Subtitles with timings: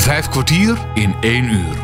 [0.00, 1.76] Vijf kwartier in één uur.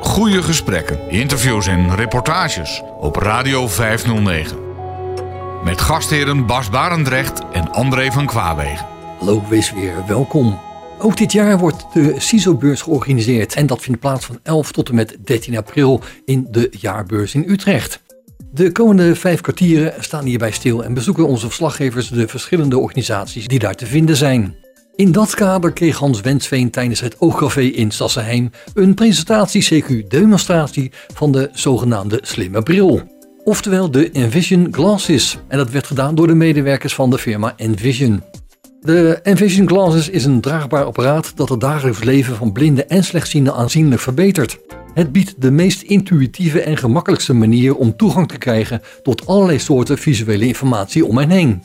[0.00, 4.58] Goede gesprekken, interviews en reportages op Radio 509.
[5.64, 8.86] Met gastheren Bas Barendrecht en André van Kwaabegen.
[9.18, 10.58] Hallo, wees weer welkom.
[10.98, 14.94] Ook dit jaar wordt de CISO-beurs georganiseerd en dat vindt plaats van 11 tot en
[14.94, 18.00] met 13 april in de jaarbeurs in Utrecht.
[18.52, 23.58] De komende vijf kwartieren staan hierbij stil en bezoeken onze verslaggevers de verschillende organisaties die
[23.58, 24.64] daar te vinden zijn.
[24.96, 31.32] In dat kader kreeg Hans Wensveen tijdens het Oogcafé in Sassenheim een presentatie CQ-demonstratie van
[31.32, 33.00] de zogenaamde slimme bril.
[33.44, 35.38] Oftewel de Envision Glasses.
[35.48, 38.22] En dat werd gedaan door de medewerkers van de firma Envision.
[38.80, 43.54] De Envision Glasses is een draagbaar apparaat dat het dagelijks leven van blinden en slechtzienden
[43.54, 44.58] aanzienlijk verbetert.
[44.94, 49.98] Het biedt de meest intuïtieve en gemakkelijkste manier om toegang te krijgen tot allerlei soorten
[49.98, 51.60] visuele informatie om hen heen.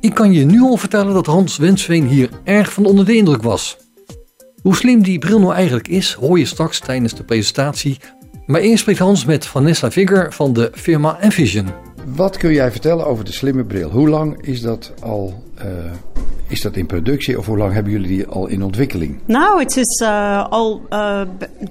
[0.00, 3.42] Ik kan je nu al vertellen dat Hans Wensveen hier erg van onder de indruk
[3.42, 3.76] was.
[4.62, 7.98] Hoe slim die bril nou eigenlijk is, hoor je straks tijdens de presentatie.
[8.46, 11.66] Maar eerst spreekt Hans met Vanessa Vigger van de firma Envision.
[12.04, 13.90] Wat kun jij vertellen over de slimme bril?
[13.90, 15.64] Hoe lang is dat al uh,
[16.50, 19.18] is dat in productie of hoe lang hebben jullie die al in ontwikkeling?
[19.26, 21.20] Nou, het is uh, al uh,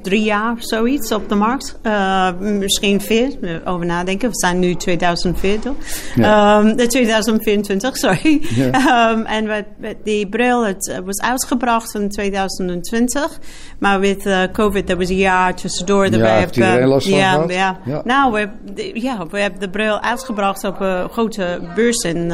[0.02, 1.80] drie jaar zoiets op de markt.
[1.84, 4.30] Uh, misschien vier, over nadenken.
[4.30, 5.72] We zijn nu 2040.
[6.16, 6.60] Ja.
[6.60, 8.42] Um, 2024, sorry.
[8.56, 9.12] Ja.
[9.12, 13.40] Um, en wat, die bril het was uitgebracht in 2020.
[13.80, 16.10] Maar met COVID, er was een jaar tussendoor.
[16.10, 18.02] Ja, heeft iedereen last van ja, ja, ja.
[18.06, 18.50] Nou, we,
[18.94, 22.34] ja, we hebben de bril uitgebracht op een grote beurs in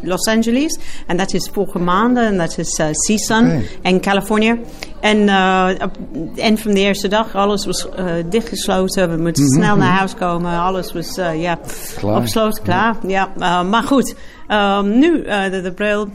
[0.00, 0.78] Los Angeles.
[1.06, 2.26] En dat is vorige maanden.
[2.26, 3.64] En dat is uh, CSUN okay.
[3.82, 4.60] in Californië.
[5.00, 5.68] En, uh,
[6.36, 9.10] en van de eerste dag, alles was uh, dichtgesloten.
[9.10, 9.62] We moeten mm -hmm.
[9.62, 10.58] snel naar huis komen.
[10.58, 11.58] Alles was ja,
[11.98, 12.16] klaar.
[12.16, 12.96] opgesloten, klaar.
[13.06, 13.28] Ja.
[13.38, 14.14] ja maar goed,
[14.48, 16.08] um, nu de, de bril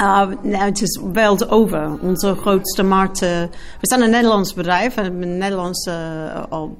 [0.00, 1.90] uh, nou, het is wel over.
[2.02, 3.22] Onze grootste markt.
[3.22, 3.28] Uh,
[3.80, 4.94] we zijn een Nederlands bedrijf.
[4.94, 5.94] We hebben Nederlands uh,
[6.48, 6.76] al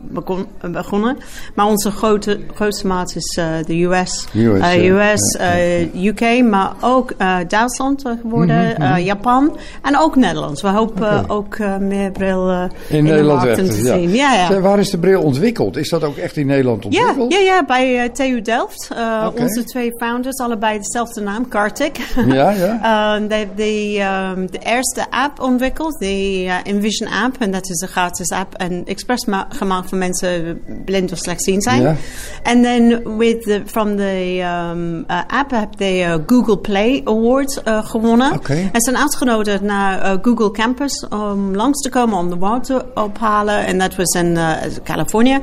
[0.00, 1.18] begon, begonnen.
[1.54, 4.26] Maar onze grote, grootste markt is de US.
[4.36, 6.10] US, US ja.
[6.10, 7.14] UK, maar ook
[7.48, 8.98] Duitsland geworden, mm -hmm.
[8.98, 10.62] Japan en ook Nederlands.
[10.62, 11.36] We hopen okay.
[11.36, 13.72] ook meer bril in, in Nederland te ja.
[13.72, 14.10] zien.
[14.10, 14.60] Ja, ja.
[14.60, 15.76] Waar is de bril ontwikkeld?
[15.76, 17.32] Is dat ook echt in Nederland ontwikkeld?
[17.32, 18.88] Ja, ja, ja bij TU Delft.
[18.90, 19.32] Okay.
[19.36, 21.98] Onze twee founders, allebei dezelfde naam, Kartik.
[22.26, 22.49] Ja.
[22.56, 24.06] Ja, de, de,
[24.36, 27.36] um, de, eerste app ontwikkeld, de uh, Envision app.
[27.38, 31.96] En dat is een gratis app en expres gemaakt voor mensen blind of slechtziend zijn.
[32.42, 34.40] En dan with the, from the
[34.72, 38.32] um, uh, app heb de Google Play Award gewonnen.
[38.32, 38.70] Okay.
[38.72, 43.66] En zijn uitgenodigd naar Google Campus om langs te komen om de award te ophalen.
[43.66, 44.38] En dat was in
[44.82, 45.38] Californië.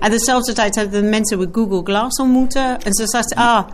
[0.00, 2.80] En dezelfde tijd hebben de mensen met Google Glass ontmoeten.
[2.80, 3.64] En ze zeiden, ah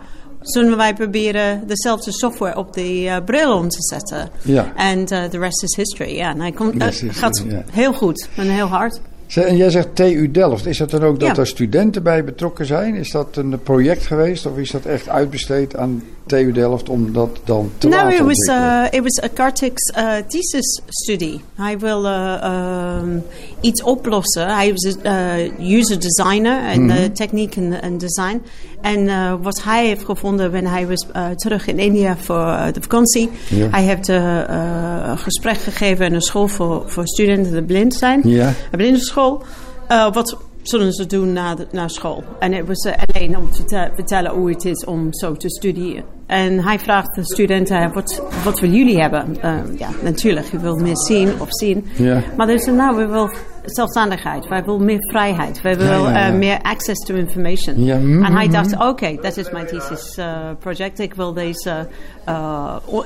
[0.45, 4.29] zullen wij proberen dezelfde software op de uh, bril om te zetten.
[4.41, 4.73] Ja.
[4.75, 6.15] En uh, the rest is history.
[6.15, 8.99] Ja, en hij komt, uh, gaat heel goed en heel hard.
[9.33, 10.65] En jij zegt TU Delft.
[10.65, 11.41] Is dat dan ook dat ja.
[11.41, 12.95] er studenten bij betrokken zijn?
[12.95, 17.39] Is dat een project geweest of is dat echt uitbesteed aan TU Delft om dat
[17.43, 21.39] dan te no, laten it was, uh, it was a Kartik's uh, thesis study.
[21.55, 23.23] Hij wil uh, um,
[23.61, 24.55] iets oplossen.
[24.55, 27.13] Hij was een user designer en mm -hmm.
[27.13, 28.41] techniek en, en design.
[28.85, 33.29] En wat hij heeft gevonden wanneer hij was terug in India voor de vakantie.
[33.49, 33.67] Ja.
[33.69, 38.21] Hij heeft een gesprek gegeven in een school voor, voor studenten die blind zijn.
[38.23, 38.47] Ja.
[38.47, 39.43] Een blindenschool.
[39.87, 40.37] wat
[40.67, 42.23] zullen ze doen na, de, na school.
[42.39, 46.03] En het was uh, alleen om te vertellen hoe het is om zo te studeren.
[46.27, 49.37] En hij vraagt de studenten, wat, wat willen jullie hebben?
[49.43, 51.85] Uh, ja, natuurlijk, je wil meer zien of zien.
[51.95, 52.21] Ja.
[52.37, 53.31] Maar ze zei, nou, we willen
[53.65, 54.47] zelfstandigheid.
[54.47, 55.61] Wij willen meer vrijheid.
[55.61, 57.83] Wij willen ja, ja, uh, meer access to information.
[57.83, 60.17] Ja, mm, en hij dacht, oké, okay, dat is mijn thesis
[60.59, 60.99] project.
[60.99, 61.87] Ik wil deze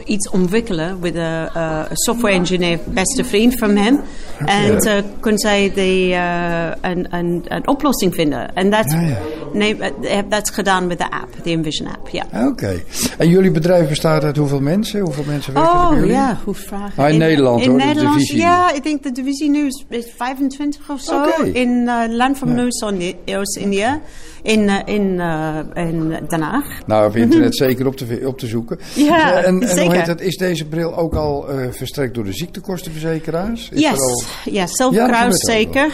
[0.06, 4.00] iets ontwikkelen met een software engineer, beste vriend van hem.
[4.46, 6.14] En uh, kon zij de,
[6.82, 8.56] een, een, een oplossing vinden.
[8.56, 8.70] En
[10.30, 12.10] dat is gedaan met de app, de Envision app.
[12.10, 12.24] Ja.
[12.34, 12.46] Oké.
[12.48, 12.84] Okay.
[13.18, 15.00] En jullie bedrijf bestaat uit hoeveel mensen?
[15.00, 16.12] Hoeveel mensen werken oh, er jullie?
[16.12, 17.04] ja, goed vragen.
[17.04, 18.38] Ah, in, in, Nederland in hoor, Nederland, de divisie.
[18.38, 21.24] Ja, ik denk de divisie nu is, is 25 of zo.
[21.24, 21.50] Okay.
[21.50, 23.38] In uh, land van ja.
[23.38, 24.02] Oost-India.
[24.42, 26.66] In, uh, in, uh, in Den Haag.
[26.86, 28.80] Nou, op internet zeker op te, op te zoeken.
[28.96, 29.84] Ja, en, en zeker.
[29.84, 30.22] hoe heet het?
[30.22, 33.70] Is deze bril ook al verstrekt door de ziektekostenverzekeraars?
[33.70, 34.24] Is yes, al...
[34.52, 35.92] yes, zelfkruis ja, zeker.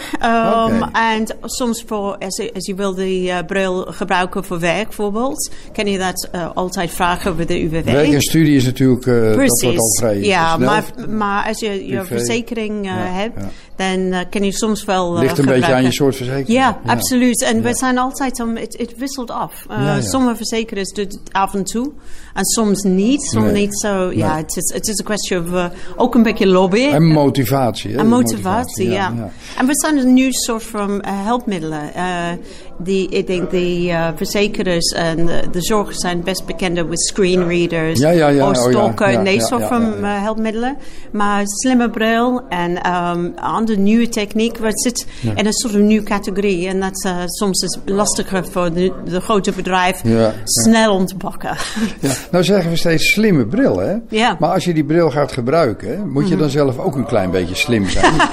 [0.72, 0.82] Um.
[0.92, 5.98] En soms voor, als, als je wil die bril gebruiken voor werk bijvoorbeeld, kan je
[5.98, 7.84] dat altijd vragen over de UWV.
[7.84, 12.04] Werk en studie is natuurlijk, dat wordt al vrij Ja, maar, maar als je je
[12.04, 13.38] verzekering hebt,
[13.76, 16.58] dan kan je soms wel Ligt een beetje aan je soort verzekering.
[16.58, 17.42] Ja, absoluut.
[17.42, 19.66] En we zijn altijd, om, het, wisselt af.
[20.00, 21.92] Sommige verzekeraars doen het af en toe.
[22.34, 23.22] En soms niet.
[23.22, 23.66] Soms Nee.
[23.66, 24.12] niet zo.
[24.12, 26.92] Ja, het is, het is een kwestie van ook een beetje lobbyen.
[26.92, 27.90] En motivatie.
[27.90, 27.98] Hè?
[27.98, 29.12] En motivatie, ja.
[29.16, 29.30] ja.
[29.58, 31.90] En we zijn een nieuw soort van uh, hulpmiddelen.
[32.78, 37.00] Uh, die, ik denk die uh, verzekeraars en de, de zorgers zijn best bekend met
[37.00, 37.98] screenreaders.
[37.98, 38.48] Ja, ja, ja.
[38.48, 40.76] Oh, ja, soort van hulpmiddelen.
[41.12, 44.58] Maar slimme bril en um, andere nieuwe techniek.
[44.62, 46.68] Het zit in een soort van nieuwe categorie.
[46.68, 50.02] En dat soms is lastiger voor de, de grote bedrijf
[50.44, 51.56] snel om te pakken.
[52.00, 52.12] Ja.
[52.30, 53.94] Nou zeggen we steeds slimme bril, hè?
[54.08, 54.36] Ja.
[54.38, 56.40] Maar als je die bril gaat gebruiken, moet je Mhm.
[56.40, 58.12] dan zelf ook een klein beetje slim zijn.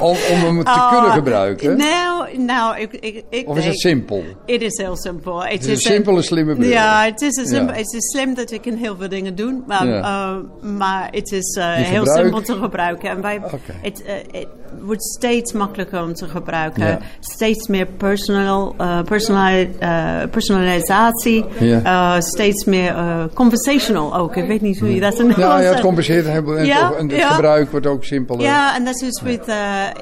[0.00, 1.76] om, om hem te Oh, kunnen gebruiken.
[1.76, 4.24] Nou, nou ik, ik, ik Of is het simpel?
[4.46, 5.44] Het is heel simpel.
[5.44, 6.68] Het is een simpele, slimme bril.
[6.70, 9.86] Ja, het is, simpel, het is slim dat we kunnen heel veel dingen doen, maar,
[9.86, 10.32] Ja.
[10.62, 13.10] uh, maar het is uh, Die heel gebruik- simpel te gebruiken.
[13.10, 13.40] En wij,
[13.82, 14.46] het, uh, het
[14.80, 16.86] wordt steeds makkelijker om te gebruiken.
[16.86, 16.98] Ja.
[17.20, 22.14] Steeds meer personal, uh, personali- uh, personalisatie, Ja.
[22.16, 22.94] uh, steeds meer
[23.34, 24.36] conversational ook.
[24.36, 26.92] Ik weet niet hoe je dat in Ja, Nederlands ja, het compenseert en, het- Ja,
[26.92, 28.42] en het gebruik wordt ook simpeler.
[28.42, 29.54] Ja, en dat is met uh,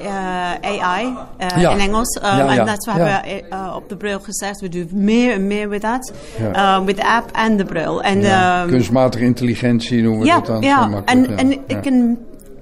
[0.03, 1.13] uh, AI
[1.57, 1.71] Ja.
[1.71, 2.19] in Engels.
[2.21, 4.59] En dat we hebben uh, op de bril gezegd.
[4.61, 6.11] We doen meer en meer met dat.
[6.85, 8.01] Met de app en de bril.
[8.01, 8.17] En,
[8.61, 10.61] um, Kunstmatige intelligentie noemen we dat dan.
[10.61, 10.89] ja.
[11.05, 12.17] En, ik kan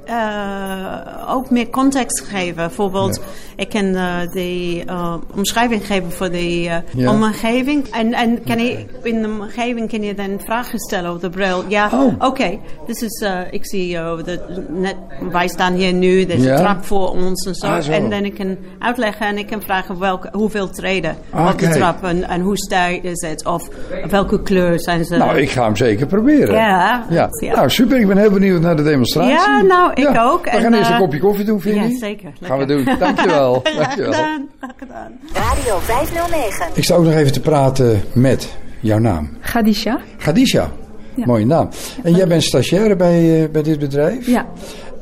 [0.09, 2.55] uh, ook meer context geven.
[2.55, 3.21] Bijvoorbeeld,
[3.55, 7.11] ik kan uh, de uh, omschrijving geven voor de Ja.
[7.11, 7.87] omgeving.
[7.87, 11.63] En, en kan ik, in de omgeving kan je dan vragen stellen op de bril.
[11.67, 12.13] Ja, Oh.
[12.19, 12.59] oké.
[12.87, 14.39] Dit is, ik zie de,
[14.69, 14.95] net,
[15.31, 16.21] wij staan hier nu.
[16.21, 16.51] Er is Ja.
[16.51, 17.65] een trap voor ons en zo.
[17.67, 17.91] Ah, zo.
[17.91, 21.69] En dan ik kan uitleggen en ik kan vragen welke, hoeveel treden Ah, op de
[21.69, 22.03] trap.
[22.03, 23.45] En, en hoe sterk is het?
[23.45, 23.67] Of
[24.09, 25.17] welke kleur zijn ze?
[25.17, 26.53] Nou, ik ga hem zeker proberen.
[26.55, 27.05] Ja.
[27.09, 27.29] ja.
[27.39, 27.55] Ja.
[27.55, 27.99] Nou, super.
[27.99, 29.31] Ik ben heel benieuwd naar de demonstratie.
[29.33, 30.23] Ja, nou, ik Ja.
[30.23, 30.43] ook.
[30.43, 32.31] We En, gaan eerst een eh, kopje koffie doen, vind je Ja, zeker.
[32.41, 32.87] Gaan we doen.
[32.99, 33.61] Dankjewel.
[33.77, 34.11] Dankjewel.
[34.11, 34.47] gedaan.
[34.77, 35.11] Gedaan.
[35.33, 36.65] Radio 509.
[36.73, 39.29] Ik sta ook nog even te praten met jouw naam.
[39.39, 39.99] Gadisha.
[40.17, 40.71] Gadisha.
[41.15, 41.25] Ja.
[41.25, 41.69] Mooie naam.
[42.03, 44.27] En jij bent stagiaire bij, eh, bij dit bedrijf?
[44.27, 44.45] Ja.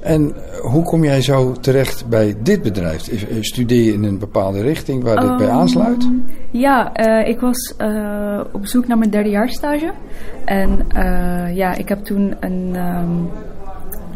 [0.01, 3.07] En hoe kom jij zo terecht bij dit bedrijf?
[3.07, 6.07] Eh, Studeer je in een bepaalde richting waar dit bij Ehm, aansluit?
[6.51, 9.91] Ja, eh, ik was eh, op zoek naar mijn derdejaarstage.
[10.45, 12.69] En eh, ja, ik heb toen een...
[12.73, 13.09] ehm,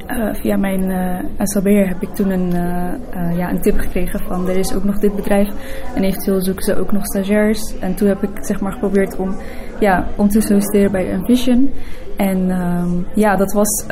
[0.09, 4.49] eh, via mijn eh SLB'er heb ik toen een, eh, ja, een tip gekregen van
[4.49, 5.49] er is ook nog dit bedrijf
[5.95, 7.79] en eventueel zoeken ze ook nog stagiairs.
[7.79, 9.35] En toen heb ik zeg maar geprobeerd om,
[9.79, 11.69] ja, om te solliciteren bij Envision.
[12.17, 13.85] En ehm, ja, dat was,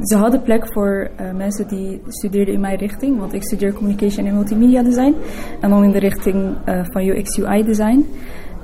[0.00, 4.34] ze hadden plek voor mensen die studeerden in mijn richting, want ik studeer communication en
[4.34, 5.14] multimedia design.
[5.60, 8.06] En dan in de richting van UX UI design.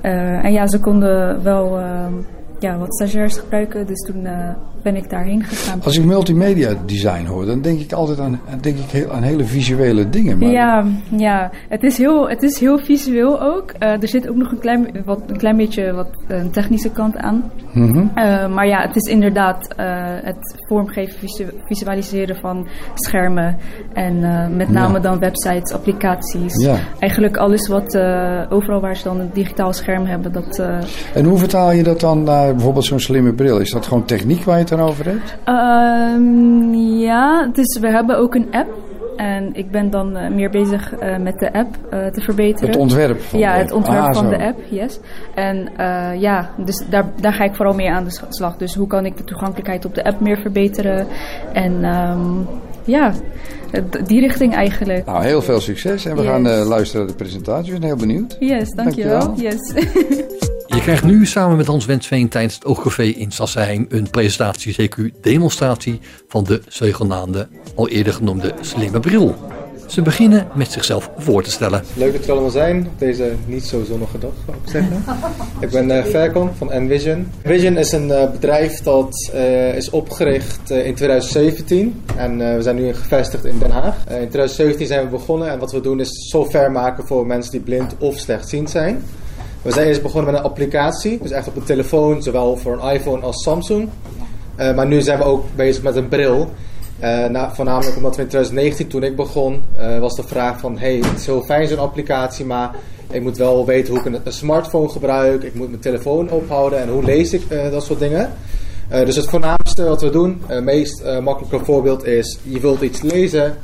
[0.01, 2.13] En ja, ze konden wel ehm,
[2.59, 4.27] ja, wat stagiairs gebruiken, dus toen
[4.83, 5.81] ben ik daarheen gegaan.
[5.83, 9.43] Als ik multimedia design hoor, dan denk ik altijd aan, denk ik heel, aan hele
[9.43, 10.37] visuele dingen.
[10.37, 10.85] Maar Ja,
[11.17, 11.51] ja.
[11.69, 13.71] Het, is heel, het is heel visueel ook.
[13.79, 17.17] Eh, er zit ook nog een klein, wat, een klein beetje wat een technische kant
[17.17, 17.51] aan.
[17.73, 18.07] Mhm.
[18.15, 19.85] Eh, maar ja, het is inderdaad eh,
[20.23, 23.57] het vormgeven, visu- visualiseren van schermen.
[23.93, 24.19] En
[24.55, 24.99] met name Ja.
[24.99, 26.63] dan websites, applicaties.
[26.63, 26.75] Ja.
[26.99, 27.97] Eigenlijk alles wat
[28.49, 30.31] overal waar ze dan een digitaal scherm hebben.
[30.31, 30.59] Dat,
[31.13, 33.57] En hoe vertaal je dat dan naar bijvoorbeeld zo'n slimme bril?
[33.59, 35.35] Is dat gewoon techniek waar je het dan over hebt?
[35.47, 38.69] Um, ja, dus we hebben ook een app.
[39.17, 42.67] En ik ben dan uh, meer bezig uh, met de app uh, te verbeteren.
[42.69, 44.29] Het ontwerp van Ja, de het ontwerp ah, van zo.
[44.29, 44.99] de app, yes.
[45.35, 45.69] En
[46.19, 48.57] ja, dus daar, daar ga ik vooral mee aan de slag.
[48.57, 51.07] Dus hoe kan ik de toegankelijkheid op de app meer verbeteren?
[51.53, 52.47] En um,
[52.83, 53.11] ja,
[54.05, 55.05] die richting eigenlijk.
[55.05, 56.05] Nou, heel veel succes.
[56.05, 56.31] En we Yes.
[56.31, 57.73] gaan luisteren naar de presentatie.
[57.73, 58.35] Ik ben heel benieuwd.
[58.39, 59.19] Yes, dankjewel.
[59.19, 59.51] Dankjewel.
[59.51, 60.51] Yes.
[60.67, 65.21] Je krijgt nu samen met Hans Wensveen tijdens het Oogcafé in Sassenheim een presentatie, CQ
[65.21, 69.35] demonstratie van de zogenaamde, al eerder genoemde slimme bril.
[69.87, 71.83] Ze beginnen met zichzelf voor te stellen.
[71.95, 75.03] Leuk dat jullie allemaal zijn op deze niet zo zonnige dag, zou ik zeggen.
[75.59, 77.27] ik ben uh, van Envision.
[77.41, 82.93] Envision is een uh, bedrijf dat uh, is opgericht in 2017 en we zijn nu
[82.93, 83.97] gevestigd in Den Haag.
[83.97, 87.61] in 2017 zijn we begonnen en wat we doen is software maken voor mensen die
[87.61, 89.03] blind of slechtziend zijn.
[89.63, 92.93] We zijn eerst begonnen met een applicatie, dus echt op een telefoon, zowel voor een
[92.93, 93.89] iPhone als Samsung.
[94.59, 96.49] Uh, maar nu zijn we ook bezig met een bril.
[97.01, 100.77] Uh, nou, voornamelijk omdat we in 2019, toen ik begon, uh, was de vraag van...
[100.77, 102.75] hey, het is heel fijn zo'n applicatie, maar
[103.11, 105.43] ik moet wel weten hoe ik een, een, smartphone gebruik.
[105.43, 107.41] Ik moet mijn telefoon ophouden en hoe lees ik
[107.71, 108.31] dat soort dingen.
[108.89, 112.39] dus het voornaamste wat we doen, het meest makkelijke voorbeeld is...
[112.43, 113.57] je wilt iets lezen,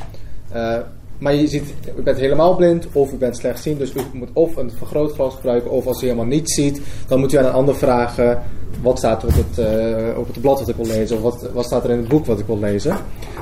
[1.20, 3.80] maar je, ziet, u bent helemaal blind of u bent slechtziend.
[3.80, 6.82] Dus u moet of een vergrootglas gebruiken of als u helemaal niet ziet...
[7.08, 8.44] dan moet u aan een ander vragen
[8.82, 11.50] wat staat er op het, uh, op het blad wat ik wil lezen, of wat,
[11.54, 12.96] wat staat er in het boek wat ik wil lezen.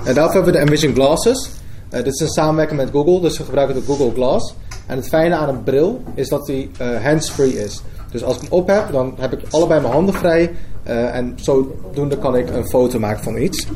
[0.05, 1.49] En daarvoor hebben we de Envision Glasses.
[1.91, 4.55] Uh, dit is een samenwerking met Google, dus we gebruiken de Google Glass.
[4.85, 7.81] En het fijne aan een bril is dat die uh, hands-free is.
[8.11, 10.51] Dus als ik hem op heb, dan heb ik allebei mijn handen vrij.
[10.83, 13.67] en zodoende kan ik een foto maken van iets.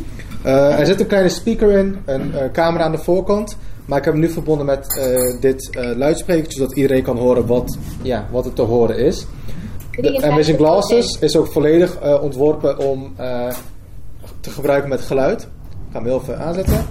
[0.44, 3.58] er zit een kleine speaker in, een camera aan de voorkant.
[3.86, 5.02] Maar ik heb hem nu verbonden met
[5.40, 9.26] dit luidspreker, zodat iedereen kan horen wat, ja, wat er te horen is.
[9.92, 13.48] De Vision Glasses is ook volledig uh, ontworpen om uh,
[14.40, 15.42] te gebruiken met geluid.
[15.42, 15.48] Ik
[15.92, 16.86] ga hem heel even aanzetten.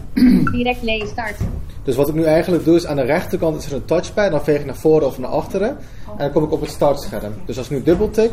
[0.53, 1.37] Direct lezen, start.
[1.85, 4.31] Dus wat ik nu eigenlijk doe is aan de rechterkant is er een touchpad.
[4.31, 5.69] Dan veeg ik naar voren of naar achteren.
[5.69, 7.33] En dan kom ik op het startscherm.
[7.45, 8.31] Dus als ik nu dubbel tik.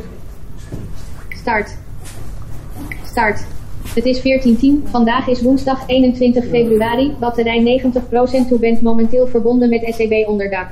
[1.29, 1.75] Start.
[3.05, 3.43] Start.
[3.95, 4.89] Het is 14.10.
[4.89, 7.15] Vandaag is woensdag 21 februari.
[7.19, 7.81] Batterij
[8.47, 8.51] 90%.
[8.51, 10.67] U bent momenteel verbonden met SEB onderdak.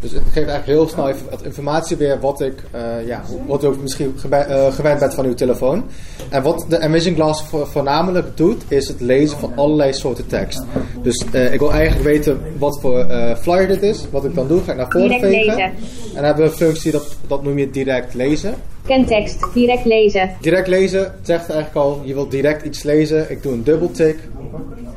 [0.00, 3.80] Dus het geeft eigenlijk heel snel informatie weer wat ik, uh, ja, wat u ook
[3.82, 5.84] misschien uh, gewend bent van uw telefoon.
[6.28, 10.62] En wat de Amazing Glass voornamelijk doet, is het lezen van allerlei soorten tekst.
[11.02, 13.06] Dus uh, ik wil eigenlijk weten wat voor
[13.40, 14.04] flyer dit is.
[14.10, 15.46] Wat ik dan doe, ga ik naar voren direct vegen.
[15.46, 15.64] Lezen.
[15.64, 18.54] En dan hebben we een functie, dat, dat noem je direct lezen.
[18.86, 20.30] Kentekst, direct lezen.
[20.40, 23.30] Direct lezen, zegt eigenlijk al, je wilt direct iets lezen.
[23.30, 24.18] Ik doe een dubbeltik.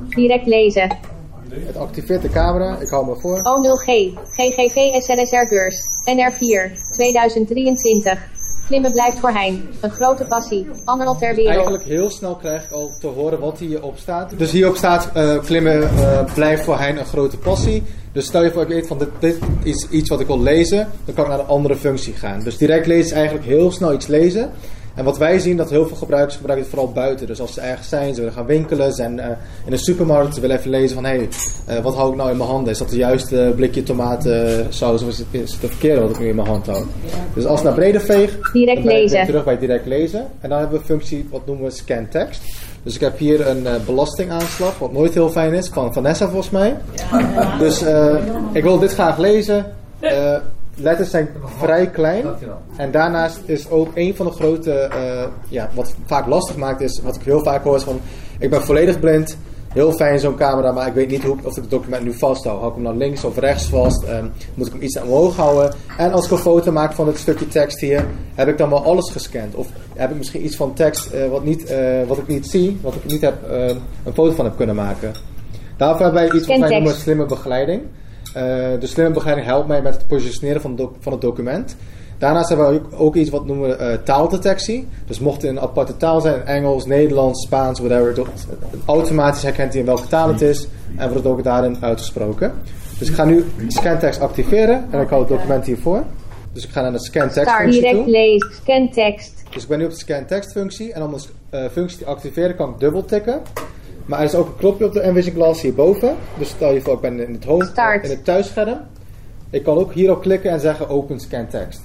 [0.09, 0.97] Direct lezen.
[1.61, 2.77] Het activeert de camera.
[2.79, 3.37] Ik hou me voor.
[3.37, 4.17] O0G.
[4.29, 5.75] GGV SLSR beurs.
[6.09, 6.91] NR4.
[6.91, 8.19] 2023.
[8.67, 9.69] Klimmen blijft voor Hein.
[9.81, 10.67] Een grote passie.
[10.85, 11.53] Anderhalf ter wereld.
[11.53, 14.37] Eigenlijk heel snel krijg ik al te horen wat hierop staat.
[14.37, 17.83] Dus hierop staat uh, klimmen uh, blijft voor Hein een grote passie.
[18.11, 20.87] Dus stel je voor, ik weet van dit, dit, is iets wat ik wil lezen.
[21.05, 22.43] Dan kan ik naar een andere functie gaan.
[22.43, 24.51] Dus direct lezen is eigenlijk heel snel iets lezen.
[24.95, 27.27] En wat wij zien, dat heel veel gebruikers gebruiken het vooral buiten.
[27.27, 29.25] Dus als ze ergens zijn, ze willen gaan winkelen, zijn uh,
[29.65, 31.05] in een supermarkt, ze willen even lezen van...
[31.05, 31.27] hé, hey,
[31.77, 32.71] uh, wat hou ik nou in mijn handen?
[32.71, 36.19] Is dat de juiste blikje tomatensaus of is het, is het de verkeerde wat ik
[36.19, 36.83] nu in mijn hand hou?
[37.33, 39.19] Dus als naar beneden veeg, direct dan ben lezen.
[39.19, 40.19] ik terug bij direct lezen.
[40.39, 42.41] En dan hebben we een functie, wat noemen we scan text.
[42.83, 46.49] Dus ik heb hier een uh, belastingaanslag, wat nooit heel fijn is, van Vanessa volgens
[46.49, 46.77] mij.
[47.59, 47.83] Dus
[48.51, 49.65] ik wil dit graag lezen
[50.75, 52.25] letters zijn vrij klein.
[52.75, 57.01] En daarnaast is ook een van de grote, uh, ja, wat vaak lastig maakt, is
[57.03, 57.99] wat ik heel vaak hoor, is van:
[58.39, 59.37] ik ben volledig blind.
[59.73, 62.57] Heel fijn zo'n camera, maar ik weet niet hoe, of ik het document nu vasthoud.
[62.59, 64.03] Hou ik hem dan links of rechts vast?
[64.03, 65.73] Um, moet ik hem iets omhoog houden?
[65.97, 68.83] En als ik een foto maak van het stukje tekst hier, heb ik dan wel
[68.83, 69.55] alles gescand?
[69.55, 72.79] Of heb ik misschien iets van tekst uh, wat, niet, uh, wat ik niet zie,
[72.81, 73.35] wat ik niet heb,
[74.03, 75.11] een foto van heb kunnen maken?
[75.77, 77.81] Daarvoor hebben wij iets wat wij noemen slimme begeleiding.
[78.37, 78.43] Uh,
[78.79, 81.75] de slimme begeleiding helpt mij met het positioneren van, van het document.
[82.17, 84.87] Daarnaast hebben we ook, iets wat noemen we uh, taaldetectie.
[85.05, 88.27] Dus mocht het een aparte taal zijn, Engels, Nederlands, Spaans, whatever, dat,
[88.85, 92.53] automatisch herkent hij in welke taal het is en wordt het ook daarin uitgesproken.
[92.97, 96.03] Dus ik ga nu scantext activeren en ik hou het document hiervoor.
[96.53, 99.43] Dus ik ga naar de scantext functie direct lees, scantext.
[99.49, 101.23] Dus ik ben nu op de scantext functie en om de
[101.53, 103.41] uh, functie te activeren kan ik dubbel tikken.
[104.05, 106.15] Maar er is ook een knopje op de Envision Glass hierboven.
[106.37, 108.03] Dus stel je voor, ik ben in het hoofd, Start.
[108.03, 108.79] in het thuisscherm.
[109.49, 111.81] Ik kan ook hierop klikken en zeggen open scan text.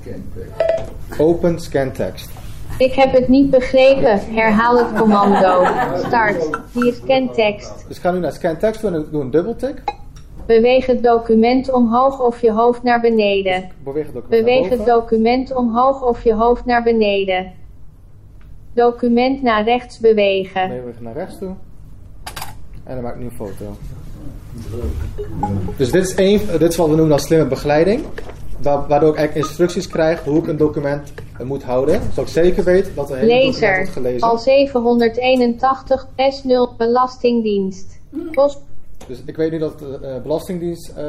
[0.00, 1.20] Scan text.
[1.20, 2.30] Open scan text.
[2.78, 4.20] Ik heb het niet begrepen.
[4.34, 5.64] Herhaal het commando.
[6.06, 6.50] Start.
[6.72, 7.84] Hier scan text.
[7.88, 9.82] Dus ik ga nu naar scan text en doe een dubbeltik.
[10.46, 13.70] Beweeg het document omhoog of je hoofd naar beneden.
[13.84, 17.52] Beweeg het document, Beweeg het document omhoog of je hoofd naar beneden.
[18.72, 20.68] Document naar rechts bewegen.
[20.68, 21.54] Bewegen naar rechts toe.
[22.84, 23.76] En dan maak ik nu een foto.
[25.76, 28.04] Dus dit is, één, dit is wat we noemen als slimme begeleiding.
[28.62, 31.12] Waardoor ik eigenlijk instructies krijg hoe ik een document
[31.42, 32.00] moet houden.
[32.00, 34.28] Zodat ik zeker weet dat er hele Lezer, document wordt gelezen.
[34.28, 37.98] al 781 S0 Belastingdienst.
[38.30, 38.58] Post
[39.10, 41.04] dus ik weet nu dat de uh, belastingdienst uh,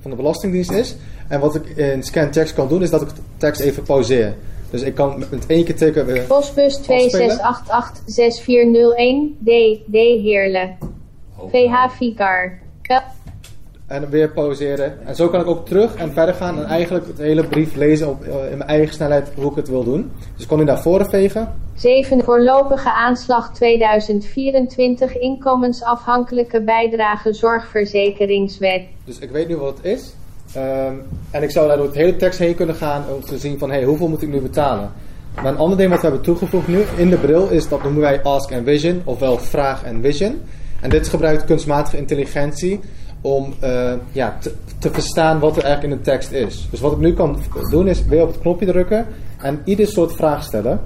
[0.00, 0.96] van de Belastingdienst is.
[1.28, 4.34] En wat ik in scan text kan doen, is dat ik de tekst even pauzeer.
[4.76, 6.22] Dus ik kan met één keer tikken weer.
[6.22, 6.84] Postbus 26886401
[9.44, 9.50] D,
[9.90, 10.78] D Heerlen.
[11.50, 12.58] VH Vicar.
[13.86, 15.06] En weer pauzeren.
[15.06, 18.08] En zo kan ik ook terug en verder gaan en eigenlijk het hele brief lezen
[18.08, 20.10] op, uh, in mijn eigen snelheid hoe ik het wil doen.
[20.34, 21.54] Dus ik kon nu naar voren vegen.
[21.74, 22.24] 7.
[22.24, 28.82] Voorlopige aanslag 2024 inkomensafhankelijke bijdrage zorgverzekeringswet.
[29.04, 30.14] Dus ik weet nu wat het is.
[30.56, 33.58] Um, en ik zou daar door het hele tekst heen kunnen gaan om te zien
[33.58, 34.92] van hey, hoeveel moet ik nu betalen.
[35.34, 38.00] Maar een ander ding wat we hebben toegevoegd nu in de bril is dat noemen
[38.00, 40.40] wij Ask and Vision, ofwel Vraag en Vision.
[40.80, 42.80] En dit gebruikt kunstmatige intelligentie
[43.20, 46.68] om uh, ja, te, te, verstaan wat er eigenlijk in de tekst is.
[46.70, 47.38] Dus wat ik nu kan
[47.70, 49.06] doen is weer op het knopje drukken
[49.42, 50.80] en ieder soort vraag stellen.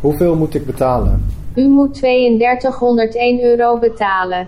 [0.00, 1.24] Hoeveel moet ik betalen?
[1.54, 4.46] U moet 3201 euro betalen.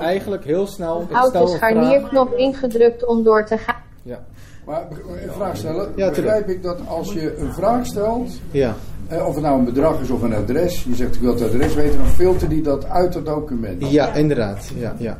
[0.00, 1.06] Eigenlijk heel snel.
[1.10, 3.82] Houd de scharnierknop ingedrukt om door te gaan.
[4.02, 4.18] Ja.
[4.66, 8.74] Maar een vraag stellen, Ja, begrijp ik dat als je een vraag stelt, Ja.
[9.08, 11.42] eh, of het nou een bedrag is of een adres, je zegt ik wil het
[11.42, 13.90] adres weten, dan filter die dat uit het document.
[13.90, 14.70] Ja, inderdaad.
[14.76, 15.18] Ja, ja.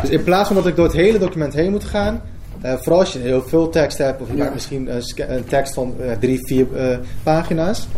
[0.00, 2.20] Dus in plaats van dat ik door het hele document heen moet gaan,
[2.60, 5.44] eh, vooral als je heel veel tekst hebt, of je maakt misschien een, sca- een
[5.44, 7.88] tekst van eh, drie, vier eh, pagina's.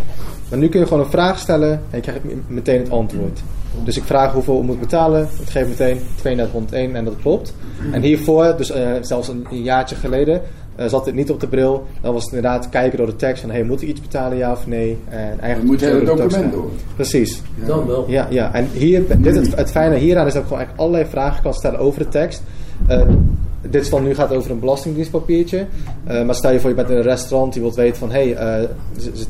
[0.51, 3.41] Maar nu kun je gewoon een vraag stellen en je krijgt meteen het antwoord.
[3.85, 7.55] Dus ik vraag hoeveel ik moet betalen, ik geef meteen 3201 en dat klopt.
[7.93, 10.43] En hiervoor, dus eh, zelfs een, een jaartje geleden,
[10.77, 11.87] eh, zat dit niet op de bril.
[12.01, 14.53] Dan was het inderdaad kijken door de tekst van, hey, moet ik iets betalen, ja
[14.53, 14.99] of nee?
[15.09, 16.71] En eigenlijk Je moet het de tekst document door.
[16.95, 17.43] Precies.
[17.67, 18.05] Dan wel.
[18.09, 18.53] Ja, ja.
[18.53, 21.55] en hier, dit, het, het fijne hieraan is dat ik gewoon eigenlijk allerlei vragen kan
[21.55, 22.43] stellen over de tekst.
[22.87, 23.03] Eh,
[23.71, 25.67] dit dan nu gaat over een belastingdienstpapiertje.
[26.05, 28.33] Eh, maar stel je voor, je bent in een restaurant, je wilt weten van, hé,
[28.33, 28.63] hey, eh,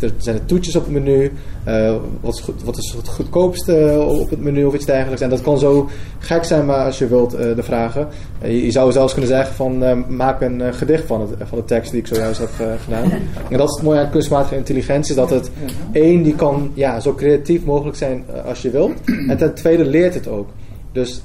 [0.00, 1.32] er, zijn er toetjes op het menu?
[1.64, 5.20] Eh, wat, is goed, wat is het goedkoopste op het menu of iets dergelijks?
[5.20, 5.88] En dat kan zo
[6.18, 8.08] gek zijn, maar als je wilt de vragen.
[8.42, 11.90] Je, je zou zelfs kunnen zeggen van, maak een gedicht van, het, van de tekst
[11.90, 13.12] die ik zojuist heb gedaan.
[13.50, 15.50] En dat is het mooie aan kunstmatige intelligentie, dat het
[15.92, 18.92] één, die kan ja, zo creatief mogelijk zijn als je wilt.
[19.28, 20.48] En ten tweede leert het ook.
[20.92, 21.22] Dus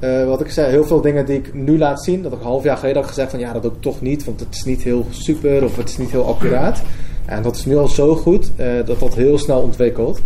[0.00, 2.44] eh, wat ik zei, heel veel dingen die ik nu laat zien, dat ik een
[2.44, 4.64] half jaar geleden had gezegd van ja, dat doe ik toch niet, want het is
[4.64, 6.82] niet heel super of het is niet heel accuraat.
[7.24, 10.20] En dat is nu al zo goed eh, dat dat heel snel ontwikkelt.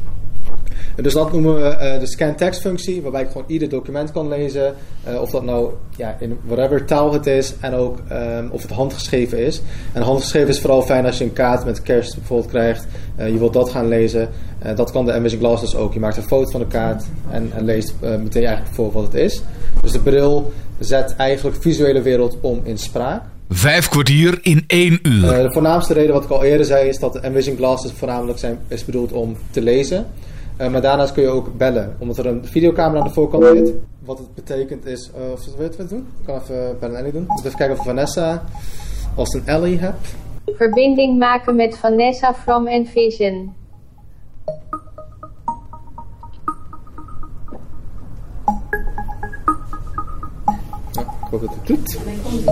[0.96, 4.28] Dus dat noemen we eh, de scan text functie, waarbij ik gewoon ieder document kan
[4.28, 4.74] lezen.
[5.20, 9.38] of dat nou ja, in whatever taal het is en ook ehm, of het handgeschreven
[9.38, 9.62] is.
[9.92, 12.86] En handgeschreven is vooral fijn als je een kaart met kerst bijvoorbeeld krijgt.
[13.16, 14.28] je wilt dat gaan lezen.
[14.74, 15.92] Dat kan de Imaging Glass ook.
[15.92, 19.14] Je maakt een foto van de kaart en, en leest meteen eigenlijk voor wat het
[19.14, 19.42] is.
[19.84, 23.22] Dus de bril zet eigenlijk visuele wereld om in spraak.
[23.48, 25.32] Vijf kwartier in één uur.
[25.32, 28.38] Eh, de voornaamste reden, wat ik al eerder zei, is dat de Envision Glasses voornamelijk
[28.38, 30.06] zijn, is bedoeld om te lezen.
[30.56, 33.72] Eh, maar daarnaast kun je ook bellen, omdat er een videocamera aan de voorkant zit.
[34.04, 36.06] Wat het betekent is, uh, of weet je wat doen?
[36.20, 37.26] Ik kan even bellen en Ellie doen.
[37.26, 38.44] Dus even kijken of Vanessa
[39.14, 39.94] als een Ellie heb.
[40.46, 43.54] Verbinding maken met Vanessa from Envision.
[51.38, 51.98] Hoop dat het doet.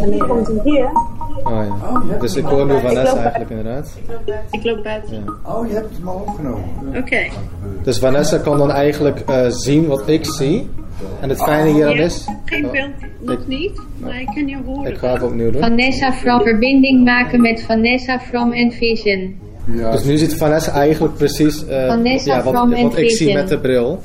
[0.03, 0.91] En die komt hem hier.
[1.43, 1.65] Oh
[2.11, 2.19] ja.
[2.19, 3.99] Dus ik hoor nu Vanessa eigenlijk inderdaad.
[4.51, 5.15] Ik loop buiten.
[5.15, 5.53] Ja.
[5.53, 6.65] Oh, je hebt het al opgenomen.
[6.97, 7.29] Oké.
[7.83, 10.71] Dus Vanessa kan dan eigenlijk eh, zien wat ik zie.
[11.21, 12.27] En het fijne hieraan is...
[12.45, 12.91] Geen Oh, beeld,
[13.21, 14.93] nog niet, maar ik kan je horen.
[14.93, 15.61] Ik ga even opnieuw doen.
[15.61, 19.37] Vanessa from verbinding maken met Vanessa from Envision.
[19.65, 23.35] Ja, Dus nu ziet Vanessa eigenlijk precies eh, Vanessa ja, wat, from wat ik zie
[23.35, 24.01] met de bril.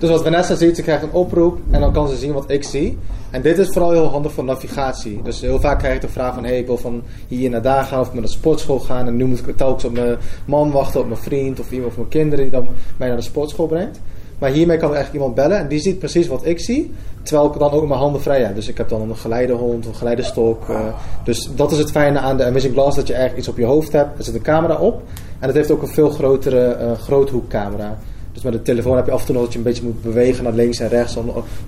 [0.00, 2.64] Dus wat Vanessa ziet, ze krijgt een oproep en dan kan ze zien wat ik
[2.64, 2.98] zie.
[3.30, 5.20] En dit is vooral heel handig voor navigatie.
[5.22, 7.84] Dus heel vaak krijg ik de vraag van, hey, ik wil van hier naar daar
[7.84, 9.06] gaan of naar de sportschool gaan.
[9.06, 11.96] En nu moet ik telkens op mijn man wachten, op mijn vriend of iemand of
[11.96, 14.00] mijn kinderen die dan mij naar de sportschool brengt.
[14.38, 16.92] Maar hiermee kan er eigenlijk iemand bellen en die ziet precies wat ik zie.
[17.22, 18.54] Terwijl ik dan ook mijn handen vrij heb.
[18.54, 20.68] Dus ik heb dan een geleidehond, een geleidestok.
[20.68, 20.80] eh,
[21.24, 23.64] dus dat is het fijne aan de Amazing Glass, dat je eigenlijk iets op je
[23.64, 24.18] hoofd hebt.
[24.18, 25.02] Er zit een camera op.
[25.38, 27.98] En het heeft ook een veel grotere eh, groothoekcamera.
[28.40, 30.02] Dus met de telefoon heb je af en toe nog dat je een beetje moet
[30.02, 31.16] bewegen naar links en rechts.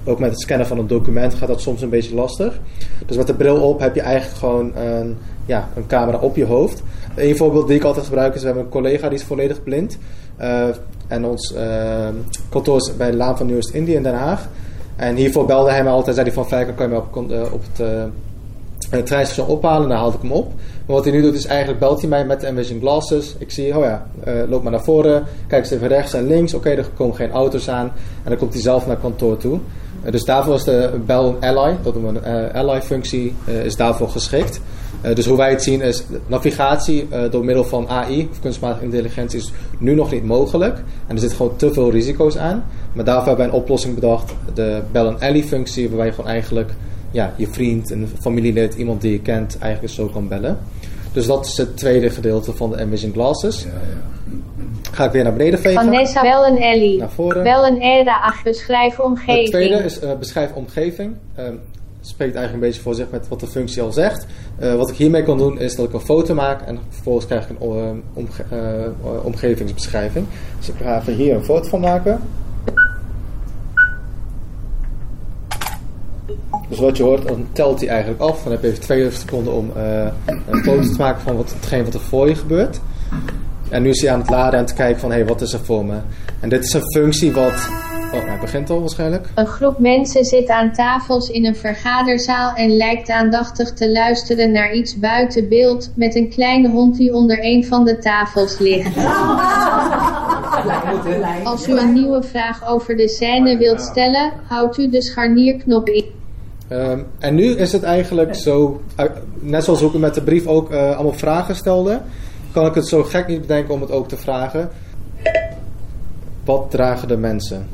[0.05, 2.61] Ook- met het scannen van een document gaat dat soms een beetje lastig.
[3.07, 6.45] Dus met de bril op heb je eigenlijk gewoon een, ja, een camera op je
[6.45, 6.83] hoofd.
[7.15, 9.99] Een voorbeeld die ik altijd gebruik is, we hebben een collega die is volledig blind.
[10.37, 10.69] Eh,
[11.09, 12.09] en ons eh,
[12.49, 14.49] kantoor is bij de Laan van Nieuwest-Indië in Den Haag.
[14.97, 17.53] En hiervoor belde hij me altijd, zei hij van Fijker, kan je me op, eh,
[17.53, 18.05] op het eh,
[18.91, 20.53] het treinstation ophalen, dan haalde ik hem op.
[20.87, 23.35] Wat hij nu doet is eigenlijk belt hij mij met de Envision Glasses.
[23.39, 26.55] Ik zie, oh ja, eh, loop maar naar voren, kijk eens even rechts en links.
[26.55, 27.93] Oké, er komen geen auto's aan.
[28.23, 29.59] En dan komt hij zelf naar kantoor toe.
[30.03, 33.77] Eh, dus daarvoor is de bel ally, dat noemen we een eh, ally functie, is
[33.77, 34.61] daarvoor geschikt.
[35.15, 39.53] Dus hoe wij het zien is, navigatie door middel van AI, of kunstmatige intelligentie, is
[39.79, 40.77] nu nog niet mogelijk.
[41.07, 42.65] En er zitten gewoon te veel risico's aan.
[42.93, 46.31] Maar daarvoor hebben wij een oplossing bedacht, de bel en ally functie, waarbij je gewoon
[46.31, 46.71] eigenlijk
[47.13, 50.59] ja, je vriend, een familielid, iemand die je kent, eigenlijk zo kan bellen.
[51.13, 53.67] Dus dat is het tweede gedeelte van de Envision Glasses.
[54.93, 55.85] Ga ik weer naar beneden vegen.
[55.85, 56.99] Vanessa wel een Ellie.
[56.99, 57.43] Naar voren.
[57.43, 59.49] Wel een Era ach beschrijf Het omgeving.
[59.49, 61.15] tweede is eh, beschrijf omgeving.
[61.35, 61.55] Ehm,
[62.01, 64.27] spreekt eigenlijk een beetje voor zich met wat de functie al zegt.
[64.59, 67.49] Eh, wat ik hiermee kan doen is dat ik een foto maak en vervolgens krijg
[67.49, 70.27] ik een eh, omge- eh, eh, omgevingsbeschrijving.
[70.59, 72.21] Dus ik ga even hier een foto van maken.
[76.73, 78.43] Dus wat je hoort, dan telt hij eigenlijk af.
[78.43, 81.85] Dan heb je even twee seconden om eh, een foto te maken van wat, hetgeen
[81.85, 82.81] wat er voor je gebeurt.
[83.69, 85.53] En nu is hij aan het laden en te kijken van, hé, hey, wat is
[85.53, 85.97] er voor me?
[86.41, 87.69] En dit is een functie wat...
[88.15, 89.29] Oh, hij begint al waarschijnlijk.
[89.35, 94.73] Een groep mensen zit aan tafels in een vergaderzaal en lijkt aandachtig te luisteren naar
[94.73, 98.97] iets buiten beeld met een kleine hond die onder een van de tafels ligt.
[101.45, 106.21] Als u een nieuwe vraag over de scène wilt stellen, houdt u de scharnierknop in.
[106.73, 110.73] Ehm, en nu is het eigenlijk zo, uit- net zoals ik met de brief ook
[110.73, 112.01] uh, allemaal vragen stelde,
[112.53, 114.71] kan ik het zo gek niet bedenken om het ook te vragen.
[116.45, 117.67] Wat dragen de mensen?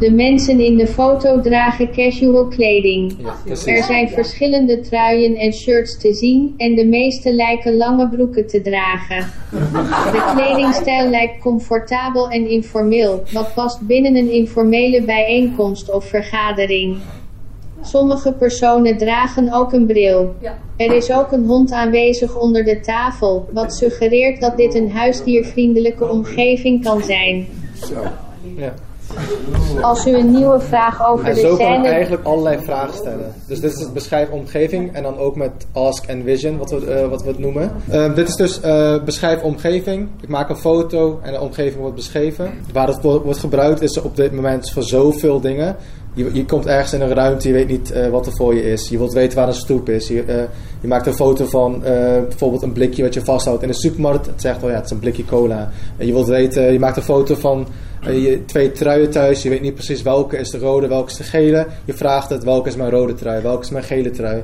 [0.00, 3.16] De mensen in de foto dragen casual kleding.
[3.18, 3.34] Ja,
[3.72, 8.60] er zijn verschillende truien en shirts te zien en de meeste lijken lange broeken te
[8.60, 9.26] dragen.
[10.12, 16.96] De kledingstijl lijkt comfortabel en informeel, wat past binnen een informele bijeenkomst of vergadering.
[17.82, 20.34] Sommige personen dragen ook een bril.
[20.76, 26.08] Er is ook een hond aanwezig onder de tafel, wat suggereert dat dit een huisdiervriendelijke
[26.08, 27.46] omgeving kan zijn.
[28.56, 28.74] Ja.
[29.80, 31.88] Als u een nieuwe vraag over En de zo kan ik scène...
[31.88, 33.34] eigenlijk allerlei vragen stellen.
[33.46, 36.86] Dus dit is het beschrijf omgeving en dan ook met ask en vision, wat we,
[36.86, 37.72] eh, wat we het noemen.
[37.90, 40.08] Eh, dit is dus eh, beschrijf omgeving.
[40.20, 42.50] Ik maak een foto en de omgeving wordt beschreven.
[42.72, 45.76] Waar het wo- wordt gebruikt is op dit moment voor zoveel dingen.
[46.14, 48.62] Je, je komt ergens in een ruimte, je weet niet eh, wat er voor je
[48.62, 48.88] is.
[48.88, 50.08] Je wilt weten waar een stoep is.
[50.08, 50.42] Je, eh,
[50.80, 54.26] je maakt een foto van eh, bijvoorbeeld een blikje wat je vasthoudt in de supermarkt.
[54.26, 55.70] Het zegt, oh ja, het is een blikje cola.
[55.96, 57.66] En je wilt weten, je maakt een foto van
[58.00, 59.42] je twee truien thuis.
[59.42, 61.66] Je weet niet precies welke is de rode, welke is de gele.
[61.84, 64.42] Je vraagt het, welke is mijn rode trui, welke is mijn gele trui.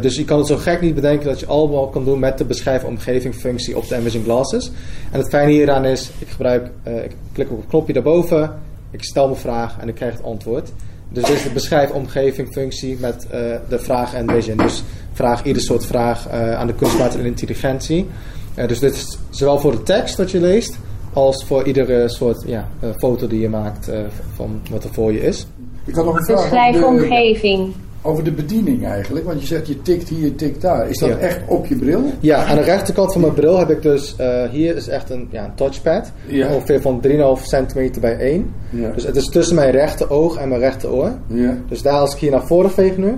[0.00, 2.44] Dus je kan het zo gek niet bedenken dat je allemaal kan doen met de
[2.44, 4.70] beschrijf omgeving functie op de Envision Glasses.
[5.12, 8.54] En het fijne hieraan is, ik gebruik, ik klik op het knopje daarboven,
[8.90, 10.70] ik stel mijn vraag en ik krijg het antwoord.
[11.08, 14.56] Dus dit is de beschrijf omgeving functie met eh, de vraag en vision.
[14.56, 18.06] Dus vraag ieder soort vraag eh, aan de kunstmatige intelligentie.
[18.54, 20.78] Eh, dus dit is zowel voor de tekst dat je leest,
[21.12, 24.00] als voor iedere soort ja, foto die je maakt eh,
[24.34, 25.46] van wat er voor je is.
[25.84, 27.74] Ik had nog een vraag Beschrijf omgeving.
[28.08, 29.24] Over de bediening eigenlijk.
[29.24, 30.88] Want je zegt je tikt hier, je tikt daar.
[30.88, 31.16] Is dat Ja.
[31.16, 32.02] echt op je bril?
[32.20, 35.28] Ja, aan de rechterkant van mijn bril heb ik dus, eh, hier is echt een,
[35.30, 36.12] ja, een touchpad.
[36.26, 36.54] Ja.
[36.54, 38.54] Ongeveer van 3,5 centimeter bij 1.
[38.70, 38.90] Ja.
[38.90, 41.12] Dus het is tussen mijn rechteroog en mijn rechteroor.
[41.26, 41.56] Ja.
[41.68, 43.16] Dus daar als ik hier naar voren veeg nu,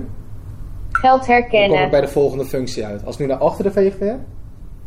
[0.91, 1.89] Geld dan kom ik herkennen.
[1.89, 3.05] bij de volgende functie uit.
[3.05, 4.15] Als ik nu naar achteren veeg weer,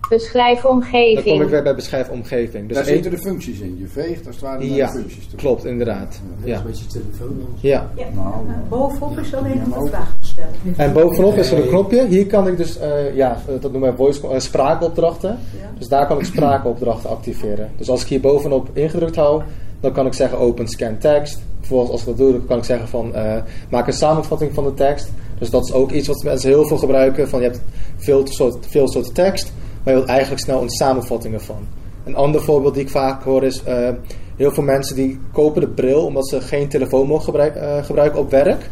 [0.08, 1.50] Beschrijf dan kom ik omgeving.
[1.50, 2.66] weer bij beschrijf omgeving.
[2.68, 3.76] Dus Daar zitten de functies in.
[3.78, 5.38] Je veegt als het ware Ja, de functies toe.
[5.38, 6.20] klopt, inderdaad.
[6.44, 6.62] Ja.
[6.66, 7.48] Met je telefoon dan.
[7.60, 7.90] Ja.
[8.14, 8.34] Nou,
[8.68, 10.52] Bovenop is alleen Ja, nog een vraag te stellen.
[10.76, 12.06] En bovenop is er een knopje.
[12.06, 15.38] Hier kan ik dus, eh, ja, eh, dat noemen wij voice, eh, spraakopdrachten.
[15.78, 17.70] Dus daar kan ik spraakopdrachten activeren.
[17.76, 19.42] Dus als ik hier bovenop ingedrukt hou,
[19.80, 21.42] dan kan ik zeggen open scan text.
[21.58, 23.36] Vervolgens als ik dat doe, dan kan ik zeggen van eh,
[23.70, 25.10] maak een samenvatting van de tekst.
[25.38, 27.28] Dus dat is ook iets wat mensen heel veel gebruiken.
[27.28, 27.60] Van je hebt
[27.96, 29.52] veel, soort, veel soorten tekst,
[29.84, 31.66] maar je wilt eigenlijk snel een samenvatting ervan.
[32.04, 33.88] Een ander voorbeeld die ik vaak hoor is, eh,
[34.36, 38.20] heel veel mensen die kopen de bril omdat ze geen telefoon mogen gebruik- eh, gebruiken
[38.20, 38.68] op werk.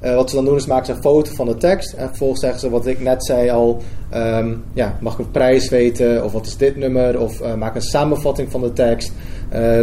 [0.00, 1.92] Eh, wat ze dan doen is maken ze een foto van de tekst.
[1.92, 3.82] En vervolgens zeggen ze wat ik net zei al.
[4.10, 6.24] ehm, ja, mag ik een prijs weten?
[6.24, 7.20] Of wat is dit nummer?
[7.20, 9.12] Of maak een samenvatting van de tekst.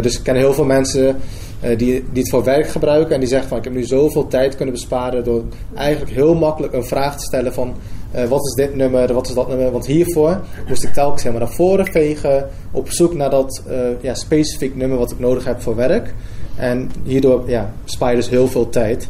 [0.00, 1.16] Dus ik ken heel veel mensen
[1.62, 3.14] die, die het voor werk gebruiken.
[3.14, 5.24] En die zeggen van ik heb nu zoveel tijd kunnen besparen.
[5.24, 5.42] Door
[5.74, 7.74] eigenlijk heel makkelijk een vraag te stellen van...
[8.10, 9.12] eh, wat is dit nummer?
[9.12, 9.70] Wat is dat nummer?
[9.70, 12.48] Want hiervoor moest ik telkens helemaal naar voren vegen.
[12.70, 16.14] Op zoek naar dat eh, ja, specifiek nummer wat ik nodig heb voor werk.
[16.56, 19.08] En hierdoor ja, spaar je dus heel veel tijd.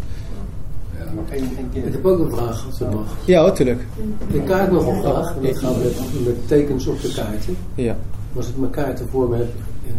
[1.73, 3.17] Ik heb ook een vraag, als het mag.
[3.25, 3.81] Ja, natuurlijk.
[4.33, 5.37] De kaart nog een vraag.
[5.37, 7.57] En dat gaat met, met tekens op de kaarten.
[7.75, 7.97] Ja.
[8.37, 9.49] Als ik mijn kaarten voor me heb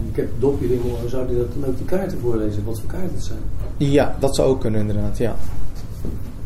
[0.09, 2.63] ik heb dopje erin, dan zou die dat dan ook die kaarten voorlezen?
[2.65, 3.39] Wat voor kaarten het zijn?
[3.77, 5.17] ja, dat zou ook kunnen inderdaad.
[5.17, 5.35] Ja.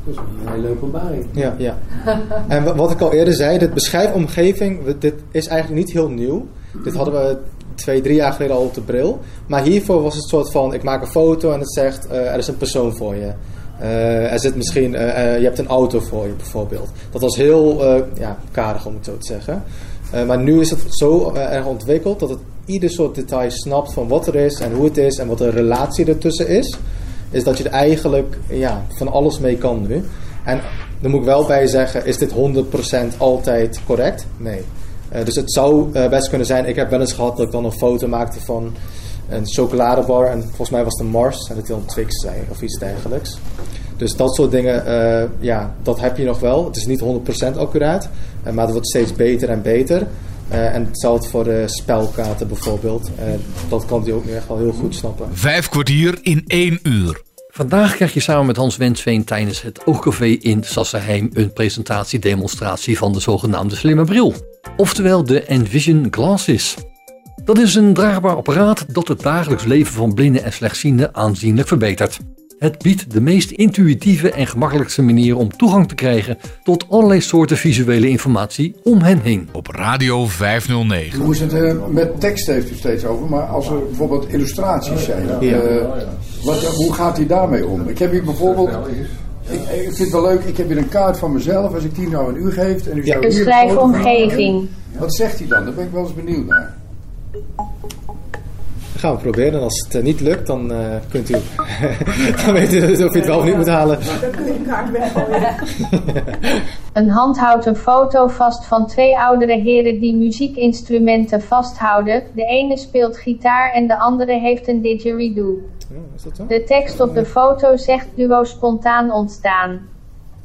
[0.05, 1.25] Dat is een hele openbaring.
[1.31, 1.77] Ja, ja.
[2.47, 6.45] En wa- wat ik al eerder zei, dit beschrijfomgeving, dit is eigenlijk niet heel nieuw.
[6.83, 7.37] Dit hadden we
[7.75, 9.19] twee, drie jaar geleden al op de bril.
[9.47, 12.37] Maar hiervoor was het soort van, ik maak een foto en het zegt, eh, er
[12.37, 13.31] is een persoon voor je.
[13.79, 16.89] Eh, er zit misschien, eh, je hebt een auto voor je bijvoorbeeld.
[17.11, 17.83] Dat was heel
[18.17, 19.63] ja, karig om het zo te zeggen.
[20.27, 24.27] Maar nu is het zo erg ontwikkeld dat het ieder soort detail snapt van wat
[24.27, 26.77] er is en hoe het is en wat de relatie ertussen is.
[27.31, 30.03] Is dat je eigenlijk ja, van alles mee kan nu.
[30.43, 30.61] En
[31.01, 32.33] dan moet ik wel bij zeggen, is dit
[33.13, 34.25] 100% altijd correct?
[34.37, 34.61] Nee.
[35.09, 37.51] Eh, dus het zou eh, best kunnen zijn, ik heb wel eens gehad dat ik
[37.51, 38.73] dan een foto maakte van
[39.29, 40.25] een chocoladebar.
[40.25, 43.37] En volgens mij was een Mars en dat wil een Twix of iets dergelijks.
[43.97, 46.65] Dus dat soort dingen, eh, ja, dat heb je nog wel.
[46.65, 48.09] Het is niet 100% accuraat,
[48.43, 50.07] maar het wordt steeds beter en beter.
[50.49, 53.09] Eh, en hetzelfde voor de spelkaarten bijvoorbeeld.
[53.19, 53.25] Eh,
[53.69, 55.27] dat kan hij ook nu echt wel heel goed snappen.
[55.33, 57.21] Vijf kwartier in één uur.
[57.47, 63.13] Vandaag krijg je samen met Hans Wensveen tijdens het Oogcafé in Sassenheim een presentatie-demonstratie van
[63.13, 64.33] de zogenaamde slimme bril.
[64.75, 66.75] Oftewel de Envision Glasses.
[67.43, 72.19] Dat is een draagbaar apparaat dat het dagelijks leven van blinden en slechtzienden aanzienlijk verbetert.
[72.59, 77.57] Het biedt de meest intuïtieve en gemakkelijkste manier om toegang te krijgen tot allerlei soorten
[77.57, 79.49] visuele informatie om hen heen.
[79.51, 81.19] Op Radio 509.
[81.21, 85.03] Hoe is het eh, met tekst heeft u steeds over, maar als er bijvoorbeeld illustraties
[85.03, 85.59] zijn, Ja.
[85.61, 85.85] eh,
[86.43, 87.87] wat, hoe gaat hij daarmee om?
[87.89, 88.69] Ik heb hier bijvoorbeeld
[89.49, 91.73] Ik, ik vind het wel leuk, ik heb hier een kaart van mezelf.
[91.73, 94.53] Als ik die nou aan u geef en u Een een van schrijfomgeving.
[94.55, 95.63] maken, Wat zegt hij dan?
[95.65, 96.75] Daar ben ik wel eens benieuwd naar.
[98.97, 99.53] Dat gaan we proberen.
[99.53, 101.33] En als het eh, niet lukt, dan eh, kunt u...
[102.45, 103.99] dan weet u of je het wel of niet moet halen.
[104.21, 105.55] Dan kun je een kaart weggooien.
[106.93, 112.23] Een hand houdt een foto vast van twee oudere heren die muziekinstrumenten vasthouden.
[112.35, 115.57] De ene speelt gitaar en de andere heeft een didgeridoo.
[116.15, 116.45] Is dat zo?
[116.47, 119.79] De tekst op de foto zegt duo spontaan ontstaan.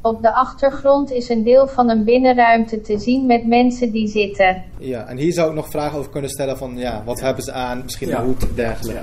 [0.05, 4.63] Op de achtergrond is een deel van een binnenruimte te zien met mensen die zitten.
[4.77, 7.51] Ja, en hier zou ik nog vragen over kunnen stellen van, ja, wat hebben ze
[7.51, 7.81] aan?
[7.83, 8.19] Misschien Ja.
[8.19, 9.01] een hoed, dergelijke.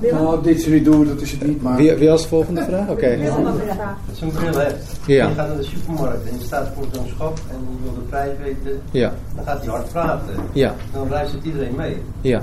[0.00, 0.12] Ja.
[0.12, 1.76] Nou, dit is niet doen, dat is het niet, maar...
[1.76, 2.88] Wie, wie als volgende vraag?
[2.88, 3.18] Oké.
[4.08, 7.06] Als je een bril hebt, je gaat naar de supermarkt en je staat voor zo'n
[7.06, 9.12] schap en je wil de prijs weten, Ja.
[9.34, 10.34] dan gaat hij hard praten.
[10.52, 10.74] Ja.
[10.92, 11.96] Dan luistert iedereen mee.
[12.20, 12.42] Ja.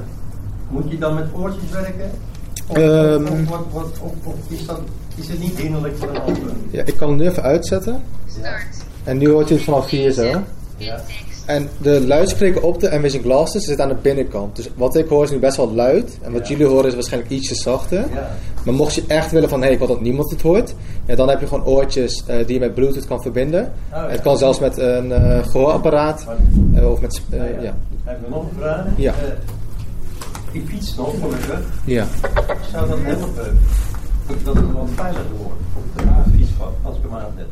[0.69, 2.11] Moet je dan met oortjes werken?
[2.73, 3.23] Ehm.
[3.25, 4.79] of, wat- wat- of- of is, dat,
[5.15, 6.41] is het niet hinderlijk voor een ander?
[6.69, 8.01] ja, ik kan hem nu even uitzetten.
[9.03, 10.23] En nu hoort je het vanaf hier zo.
[10.77, 11.01] Ja.
[11.45, 14.55] En de luidspreker op de Amazing Glasses zit aan de binnenkant.
[14.55, 16.17] Dus wat ik hoor is nu best wel luid.
[16.21, 17.97] En wat jullie horen is waarschijnlijk ietsje zachter.
[18.13, 18.29] Ja.
[18.63, 20.73] Maar mocht je echt willen van, hé, ik wil dat niemand het hoort.
[21.05, 23.61] Ja, dan heb je gewoon oortjes eh, die je met bluetooth kan verbinden.
[23.63, 24.09] Oh, ja.
[24.09, 26.25] Het kan zelfs met een eh, gehoorapparaat.
[26.75, 27.21] eh, of met...
[27.29, 27.61] Nou ja.
[27.61, 27.75] ja.
[28.03, 28.85] Heb je nog een vraag?
[28.95, 29.13] Ja.
[30.55, 31.59] Eh, ik fiets nog, gelukkig.
[31.85, 32.05] Ja.
[32.71, 33.57] Zou dat helpen?
[34.43, 37.47] Dat het wat veiliger wordt op de fietspad als ik hem aan heb.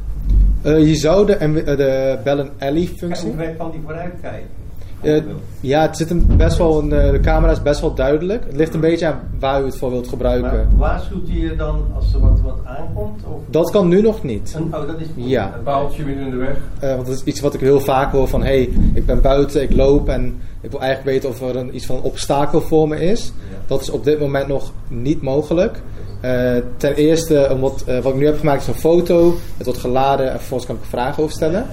[0.62, 3.28] Eh, je zou de, eh, de Bell Alley functie...
[3.28, 4.63] hoe ver kan die vooruit kijken?
[5.04, 5.22] Eh,
[5.60, 8.44] ja, het zit hem best wel een, eh, de camera is best wel duidelijk.
[8.46, 10.52] Het ligt een beetje aan waar u het voor wilt gebruiken.
[10.52, 13.22] Maar waarschuwt hij je dan als er wat, wat aankomt?
[13.28, 13.42] Of?
[13.50, 14.54] Dat kan nu nog niet.
[14.56, 15.30] Een, oh, dat is niet.
[15.30, 15.54] Ja.
[15.58, 16.58] Een Paaltje midden in de weg.
[16.80, 18.44] Eh, want dat is iets wat ik heel vaak hoor van...
[18.44, 21.76] hé, hey, ik ben buiten, ik loop en ik wil eigenlijk weten of er een,
[21.76, 23.34] iets van een obstakel voor me is.
[23.68, 25.82] Dat is op dit moment nog niet mogelijk.
[26.24, 29.36] Eh, ten eerste, omdat, eh, wat ik nu heb gemaakt is een foto.
[29.58, 31.66] Het wordt geladen en vervolgens kan ik er vragen over stellen.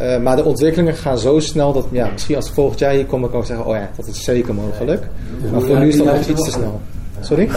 [0.00, 3.24] Eh, maar de ontwikkelingen gaan zo snel dat ja, misschien als volgend jaar hier kom,
[3.24, 5.06] ik zeggen: Oh ja, dat is zeker mogelijk.
[5.52, 6.80] Maar voor nu is dat nog iets te snel.
[7.20, 7.48] Sorry?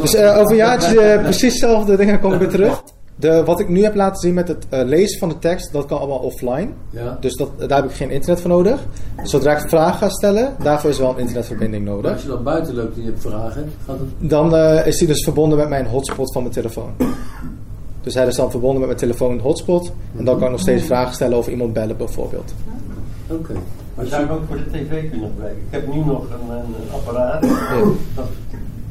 [0.00, 2.82] Dus eh, over een jaartje eh, precies hetzelfde dingen kom ik weer terug.
[3.16, 5.98] De, wat ik nu heb laten zien met het lezen van de tekst, dat kan
[5.98, 6.68] allemaal offline.
[6.90, 7.16] Ja.
[7.20, 8.80] Dus dat, daar heb ik geen internet voor nodig.
[9.22, 12.12] Zodra ik vragen ga stellen, daarvoor is wel een internetverbinding Maar nodig.
[12.12, 14.30] als je dan buiten loopt en je hebt vragen, gaat het...
[14.30, 16.90] Dan is hij dus verbonden met mijn hotspot van mijn telefoon.
[18.02, 19.92] Dus hij is dan verbonden met mijn telefoon hotspot.
[20.16, 22.54] En dan kan ik nog steeds vragen stellen over iemand bellen bijvoorbeeld.
[23.26, 23.52] Oké.
[23.94, 25.62] Maar zou ik ook voor de tv kunnen gebruiken?
[25.62, 27.40] Ik heb nu nog een, een, apparaat.
[28.14, 28.26] Dat,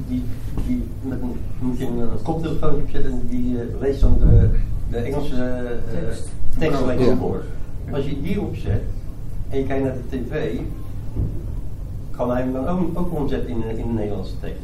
[0.07, 0.23] die,
[0.67, 4.49] die met een, moet je een koptelefoon opzetten en die eh, leest dan de,
[4.89, 7.15] de Engelse eh, tekst Ja.
[7.17, 7.43] voor.
[7.91, 8.81] Als je die opzet
[9.49, 10.55] en je kijkt naar de tv,
[12.11, 14.61] kan hij hem dan ook, ook omzetten in, een- in een Nederlandse tekst.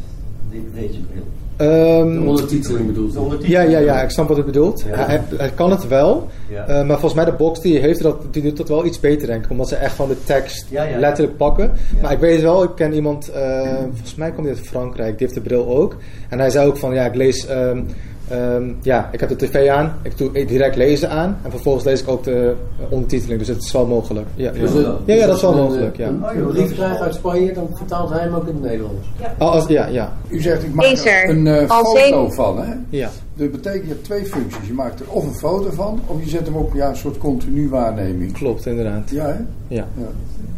[0.51, 1.23] Deze bril.
[1.57, 3.21] Ehm, De ondertiteling bedoelt De u?
[3.21, 3.71] ondertiteling.
[3.71, 4.83] ja, ja, ja, ik snap wat u bedoelt.
[4.89, 5.05] Ja.
[5.05, 6.27] Hij, hij kan het wel.
[6.49, 6.65] Ja.
[6.67, 8.99] Eh, maar volgens mij de box die hij heeft, dat, die doet dat wel iets
[8.99, 9.51] beter denk ik.
[9.51, 10.99] Omdat ze echt gewoon de tekst Ja, ja.
[10.99, 11.63] letterlijk pakken.
[11.95, 12.01] Ja.
[12.01, 15.27] Maar ik weet wel, ik ken iemand, eh, volgens mij komt hij uit Frankrijk, die
[15.27, 15.95] heeft de bril ook.
[16.29, 17.81] En hij zei ook van, ja, ik lees, ehm,
[18.29, 21.37] ehm, ja, ik heb de tv aan, ik doe direct lezen aan.
[21.43, 24.27] En vervolgens lees ik ook de eh, ondertiteling, dus het is wel mogelijk.
[24.35, 24.59] Ja, ja.
[24.59, 26.09] Dus, eh, ja, ja, dat is wel als je mogelijk, een, ja.
[26.09, 29.07] Een, Oh, een brief krijgt uit Spanje, dan vertaalt hij hem ook in het Nederlands.
[29.39, 32.73] Oh, als, ja, ja, U zegt, ik maak er een eh, foto zeven- van, hè?
[32.89, 33.09] ja.
[33.35, 34.67] Dat betekent, je hebt twee functies.
[34.67, 37.17] Je maakt er of een foto van, of je zet hem op ja, een soort
[37.17, 38.33] continu waarneming.
[38.33, 39.09] Klopt, inderdaad.
[39.09, 39.35] Ja, hè?
[39.75, 39.85] Ja.
[39.97, 40.07] Ja.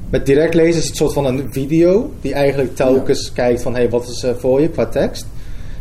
[0.10, 3.74] Met direct lezen is het een soort van een video die eigenlijk telkens kijkt van
[3.74, 5.26] hey, wat is er voor je qua tekst.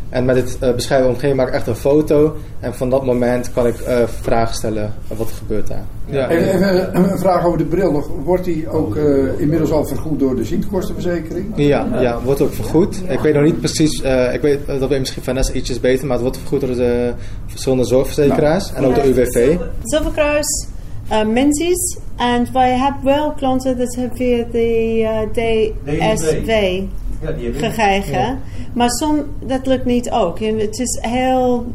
[0.09, 3.51] En met het eh, beschrijven omgeving maak ik echt een foto en van dat moment
[3.53, 5.83] kan ik eh, vragen stellen eh, wat er gebeurt daar.
[6.05, 8.09] Ja, Even, even een vraag over de bril nog.
[8.23, 11.53] Wordt die ook eh, inmiddels al vergoed door de ziektekostenverzekering?
[11.55, 13.01] ja, ja, wordt ook vergoed.
[13.07, 16.13] Ik weet nog niet precies, eh, ik weet, dat weet misschien Vanessa ietsjes beter, maar
[16.13, 17.13] het wordt vergoed door de
[17.47, 19.57] verschillende zorgverzekeraars en ook de UWV.
[19.83, 20.67] Zilverkruis,
[21.11, 21.97] uh, Menzies.
[22.17, 26.51] En wij hebben wel klanten dat hebben via de uh, DSW
[27.21, 28.19] Ja, die gekregen.
[28.19, 28.37] Ja.
[28.73, 30.39] Maar som, dat lukt niet ook.
[30.39, 31.65] Het is heel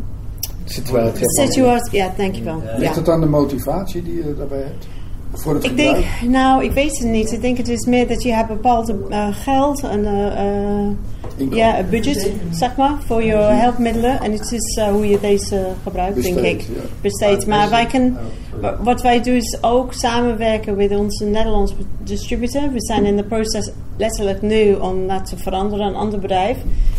[0.64, 1.30] Situatie.
[1.30, 1.98] situatie.
[1.98, 2.62] Ja, denk je wel.
[2.64, 2.78] Ja.
[2.78, 4.86] Ligt het aan de motivatie die je daarbij hebt?
[5.32, 7.32] Voor het Ik denk, nou, ik weet het niet.
[7.32, 10.88] Ik denk het is meer dat je hebt bepaalde uh, geld en uh, uh,
[11.36, 11.58] Inkomen.
[11.58, 14.20] ja, een budget, zeg maar, voor je helpmiddelen.
[14.20, 16.60] En het is uh, hoe je deze gebruikt, denk ik.
[16.60, 16.66] ja.
[17.00, 17.46] Besteedt.
[17.46, 18.16] Maar wij kunnen,
[18.60, 22.72] wa- wat wij doen is ook samenwerken met onze Nederlandse distributor.
[22.72, 26.56] We zijn in de proces letterlijk nu om dat te veranderen, een ander bedrijf.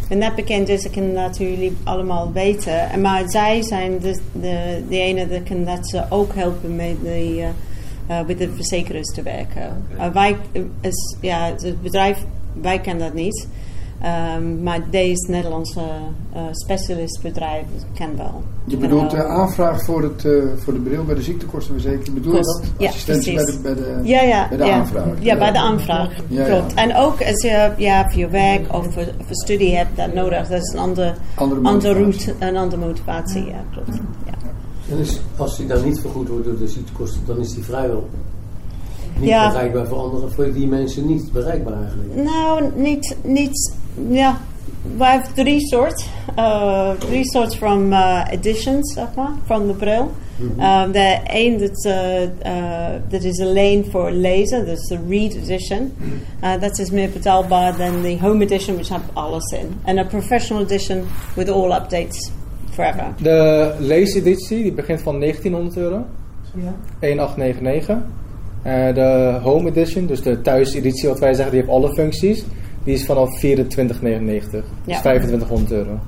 [0.10, 2.90] En net bekend is, ik kan dat jullie allemaal weten.
[2.90, 6.96] En Maar zij zijn de, de, de ene die kan dat ze ook helpen met
[7.04, 7.36] de...
[7.38, 7.46] uh,
[8.10, 9.84] uh, met de verzekeraars te werken.
[9.98, 10.36] Uh, wij,
[10.82, 12.18] is, ja, het bedrijf,
[12.62, 13.48] wij kennen dat niet.
[14.06, 15.80] Ehm, maar deze Nederlandse
[16.36, 18.44] uh, specialistbedrijf ken wel.
[18.66, 22.42] Je bedoelt de aanvraag voor, het, uh, voor de bril bij de ziektekostenverzekering, bedoel je
[22.42, 22.64] dat?
[22.78, 23.62] Ja, Assistentie precies.
[23.62, 24.74] bij de, bij de, ja, ja, bij de ja.
[24.74, 25.06] aanvraag?
[25.20, 26.72] Ja, bij de aanvraag, Ja, klopt.
[26.72, 26.78] ja.
[26.78, 30.48] En ook als je ja, voor je werk of voor, voor studie hebt dat nodig,
[30.48, 31.14] dat is een andere,
[31.64, 34.00] Andere route, een andere motivatie, ja, klopt.
[34.26, 34.34] Ja.
[34.92, 38.10] En is, als die dan niet vergoed wordt door de ziektekosten, dan is die vrijwel
[39.20, 39.48] niet Ja.
[39.52, 42.16] bereikbaar voor anderen, voor die mensen niet bereikbaar eigenlijk.
[42.16, 43.74] Nou, niet, niet,
[44.10, 44.38] ja.
[44.98, 46.06] We hebben drie soorten.
[46.38, 50.12] Uh, drie soorten van uh, editions, zeg maar, van de bril.
[50.40, 52.30] Um, de een, dat, uh, uh,
[53.10, 55.94] dat is alleen voor lezen, dat is de Read Edition.
[56.44, 59.76] Uh, dat is meer betaalbaar dan de Home Edition, which heeft alles in.
[59.84, 61.04] En een Professional Edition
[61.36, 62.32] with all updates
[62.70, 63.14] forever.
[63.22, 66.06] De leeseditie die begint van 1900 euro.
[66.54, 66.74] Ja.
[67.00, 67.98] 1899.
[68.62, 72.46] Eh, de Home Edition, dus de thuiseditie wat wij zeggen, die heeft alle functies.
[72.86, 74.64] Die is vanaf 24,99.
[74.86, 75.00] Dus Ja.
[75.00, 76.00] 2500 euro.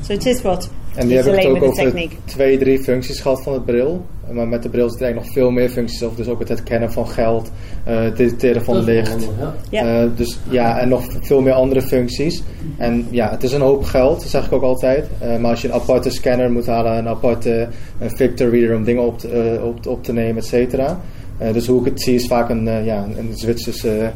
[0.00, 0.70] So het is wat.
[0.94, 4.04] En die het alleen ook over twee, drie functies gehad van het bril.
[4.32, 6.16] Maar met de bril zitten eigenlijk nog veel meer functies op.
[6.16, 7.50] Dus ook het herkennen van geld,
[7.84, 9.08] eh, het detecteren van licht.
[9.08, 10.02] handig, ja.
[10.02, 12.42] Eh, dus ja, en nog veel meer andere functies.
[12.76, 15.06] En ja, het is een hoop geld, dat zeg ik ook altijd.
[15.18, 17.68] Eh, maar als je een aparte scanner moet halen, een aparte
[17.98, 21.00] een Victor Reader om dingen op te, eh, op, op te nemen, et cetera.
[21.38, 24.06] Eh, dus hoe ik het zie is vaak een, eh, ja, een Zwitserse uh,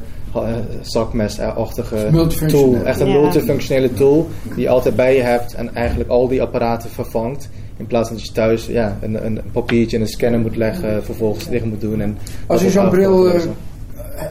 [0.80, 2.70] zakmes-achtige Multifunctioneel.
[2.72, 2.84] tool.
[2.84, 3.20] Echt een Ja.
[3.20, 7.48] multifunctionele tool die je altijd bij je hebt en eigenlijk al die apparaten vervangt.
[7.76, 11.04] In plaats van dat je thuis ja, een, een papiertje en een scanner moet leggen,
[11.04, 12.00] vervolgens dicht moet doen.
[12.00, 13.40] En Als je zo'n bril eh.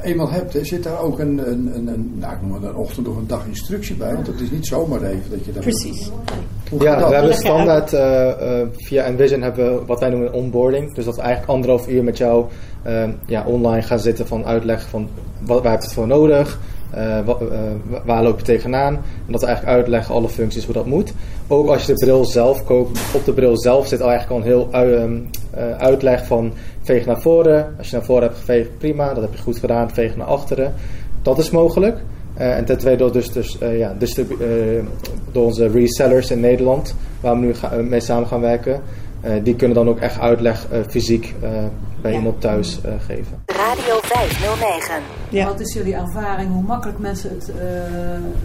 [0.04, 2.76] Eenmaal hebt, hè, zit daar ook een, een, een, een, nou, ik noem het een
[2.76, 4.13] ochtend of een dag instructie bij?
[4.13, 6.12] Want het is niet zomaar even dat je dat Precies.
[6.69, 7.10] Hoe gaat Ja, dat?
[7.10, 10.93] we hebben standaard eh, eh, via Envision hebben we wat wij noemen een onboarding.
[10.95, 12.45] Dus dat we eigenlijk anderhalf uur met jou
[12.84, 15.08] eh, ja, online gaan zitten van uitleggen van
[15.45, 16.60] wat, waar heb je het voor nodig,
[16.91, 17.58] eh, wa- eh,
[17.89, 18.93] wa- waar loop je tegenaan.
[18.95, 21.13] En dat we eigenlijk uitleggen alle functies hoe dat moet.
[21.47, 24.47] Ook als je de bril zelf koopt, op de bril zelf zit al eigenlijk al
[24.52, 25.17] een heel ui- ehm,
[25.52, 26.52] eh, uitleg van
[26.88, 27.76] veeg naar voren.
[27.78, 29.91] Als je naar voren hebt geveegd, prima, dat heb je goed gedaan.
[29.93, 30.73] Veeg naar achteren.
[31.21, 31.97] Dat is mogelijk.
[32.34, 34.26] Eh, en ten tweede door, dus, dus, eh, ja, eh,
[35.32, 38.82] door onze resellers in Nederland, waar we nu mee samen gaan werken.
[39.28, 41.50] Eh, die kunnen dan ook echt uitleg eh, fysiek eh,
[42.02, 42.18] bij Ja.
[42.18, 43.44] iemand thuis eh, geven.
[43.46, 44.96] Radio 509.
[45.30, 45.46] Ja.
[45.46, 47.66] Wat is jullie ervaring, hoe makkelijk mensen het eh,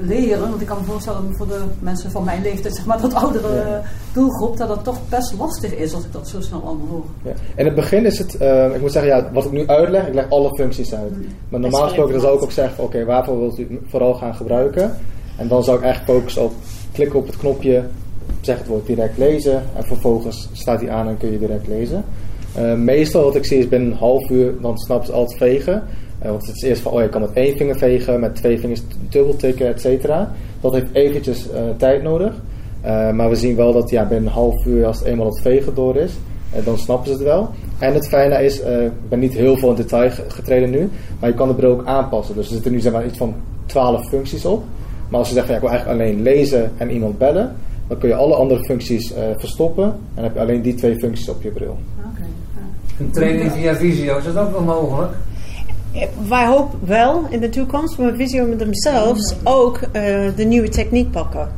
[0.00, 0.40] leren?
[0.50, 3.54] Want ik kan me voorstellen voor de mensen van mijn leeftijd, zeg maar dat oudere
[3.54, 3.82] Ja.
[4.12, 7.04] doelgroep, dat het toch best lastig is als ik dat zo snel allemaal hoor.
[7.22, 7.32] Ja.
[7.56, 8.34] In het begin is het,
[8.74, 11.12] ik moet zeggen, ja, wat ik nu uitleg, ik leg alle functies uit.
[11.48, 14.96] Maar normaal gesproken dan zou ik ook zeggen, oké, waarvoor wilt u vooral gaan gebruiken?
[15.36, 16.52] En dan zou ik echt focussen op
[16.92, 17.84] klikken op het knopje,
[18.46, 19.62] zeg het woord direct lezen.
[19.76, 22.04] En vervolgens staat hij aan en kun je direct lezen.
[22.54, 25.82] Eh, meestal wat ik zie is binnen een half uur, dan snappen ze altijd vegen.
[26.18, 28.58] Eh, want het is eerst van, oh je kan met één vinger vegen, met twee
[28.60, 30.32] vingers dubbeltikken, et cetera.
[30.60, 32.32] Dat heeft eventjes eh, tijd nodig.
[33.14, 35.74] Maar we zien wel dat ja, binnen een half uur, als het eenmaal het vegen
[35.74, 36.12] door is,
[36.64, 37.48] dan snappen ze het wel.
[37.78, 40.88] En het fijne is, ik ben niet heel veel in detail ge- getreden nu,
[41.20, 42.34] maar je kan de bril ook aanpassen.
[42.34, 43.34] Dus er zitten nu zeg maar iets van
[43.66, 44.62] 12 functies op.
[45.08, 47.52] Maar als je zegt, ja, ik wil eigenlijk alleen lezen en iemand bellen,
[47.88, 49.94] dan kun je alle andere functies eh, verstoppen.
[50.14, 51.78] En heb je alleen die twee functies op je bril.
[51.98, 52.22] Oké.
[52.98, 55.12] Een training via visio, is dat ook wel mogelijk?
[56.28, 60.02] Wij hopen wel in de toekomst, maar Visio met themselves ook eh,
[60.36, 61.48] de nieuwe techniek pakken.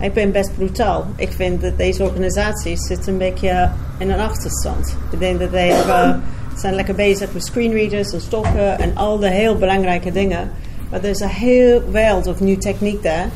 [0.00, 1.04] Ik ben best brutaal.
[1.16, 4.96] Ik vind dat deze organisaties zitten een beetje in een achterstand.
[5.10, 6.22] Ik denk dat zij hebben-
[6.56, 10.50] zijn lekker bezig met screenreaders en stokken en al de heel belangrijke dingen.
[10.90, 13.28] Maar er is een heel wereld of nieuwe techniek daar.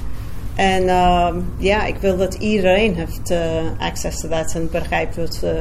[0.59, 3.39] En ehm, ja, ik wil dat iedereen heeft eh,
[3.79, 5.53] access to dat en begrijpt wat eh,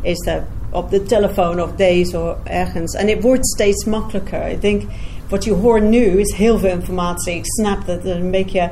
[0.00, 2.94] is dat op de telefoon of deze of ergens.
[2.94, 4.46] En het wordt steeds makkelijker.
[4.46, 4.82] Ik denk,
[5.28, 7.34] wat je hoort nu is heel veel informatie.
[7.34, 8.70] Ik snap dat het een beetje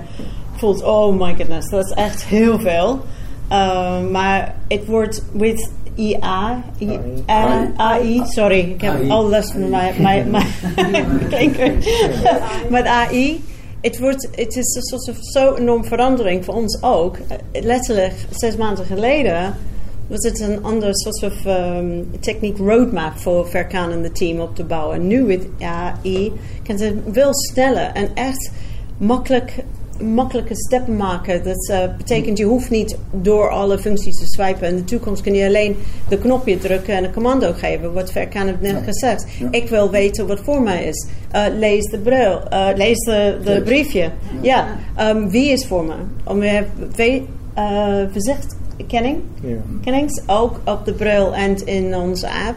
[0.56, 3.00] voelt, oh my goodness, dat is echt heel veel.
[3.48, 6.98] Ehm, maar het wordt with IA, I-
[7.76, 9.10] AI, sorry, ik heb AI.
[9.10, 10.46] al last van mijn, mijn, mijn
[11.28, 11.72] klinker.
[12.70, 13.40] Met AI,
[13.82, 17.16] het, wordt, het is een soort van zo enorm verandering voor ons ook.
[17.16, 19.54] Eh, Letterlijk, zes maanden geleden
[20.08, 24.54] was het een ander soort van um, techniek roadmap voor Verkaan en de team op
[24.54, 25.06] te bouwen.
[25.06, 28.50] Nu met AI kan ze veel sneller en echt
[28.96, 29.64] makkelijk,
[30.02, 31.44] makkelijke stappen maken.
[31.44, 34.68] Dat eh, betekent je hoeft niet door alle functies te swipen.
[34.68, 35.76] In de toekomst kun je alleen
[36.08, 37.92] de knopje drukken en een commando geven.
[37.92, 39.26] Wat Verkaan heeft net gezegd.
[39.50, 41.06] Ik wil weten wat voor mij is.
[41.30, 44.10] Eh, lees de bril, eh, lees de, briefje.
[44.40, 44.66] Ja,
[44.96, 45.94] Ehm, wie is voor me?
[46.24, 46.64] Om we
[47.54, 49.56] eh, verzichtkenning Ja.
[49.84, 52.56] kennings ook op de bril en in onze app.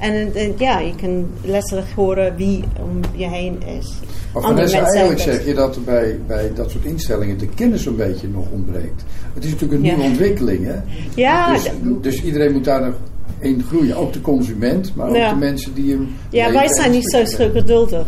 [0.00, 3.92] En eh, ja, je kan letterlijk horen wie om je heen is.
[4.32, 8.28] Maar Vanessa, eigenlijk zeg je dat bij, bij dat soort instellingen de kennis een beetje
[8.28, 9.04] nog ontbreekt.
[9.34, 9.94] Het is natuurlijk een Ja.
[9.94, 10.74] nieuwe ontwikkeling, hè?
[11.14, 11.70] Ja, Dus,
[12.00, 12.94] dus iedereen moet daar nog
[13.38, 13.96] in groeien.
[13.96, 15.28] Ook de consument, maar ook Ja.
[15.30, 16.14] de mensen die hem...
[16.30, 18.06] Ja, wij zijn niet zo geduldig.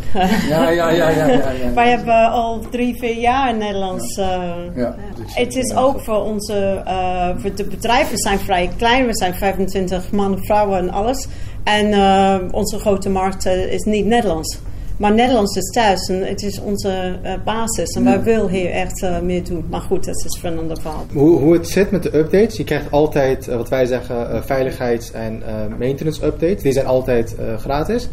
[0.48, 4.16] Ja, ja, ja, ja, ja, wij hebben al drie, vier jaar in Nederlands.
[4.18, 4.42] eh,
[4.76, 9.06] Ja, Het is ook voor onze, eh, voor de bedrijven zijn vrij klein.
[9.06, 11.26] We zijn 25 mannen, vrouwen en alles.
[11.64, 14.58] En eh, onze grote markt eh, is niet Nederlands.
[14.96, 17.94] Maar Nederlands is thuis en het is onze eh, basis.
[17.94, 18.08] En Ja.
[18.08, 19.64] wij willen hier echt meer doen.
[19.70, 21.04] Maar goed, dat is voor een ander verhaal.
[21.12, 25.42] Hoe, hoe het zit met de updates, je krijgt altijd wat wij zeggen veiligheids- en
[25.78, 26.62] maintenance updates.
[26.62, 28.08] Die zijn altijd gratis.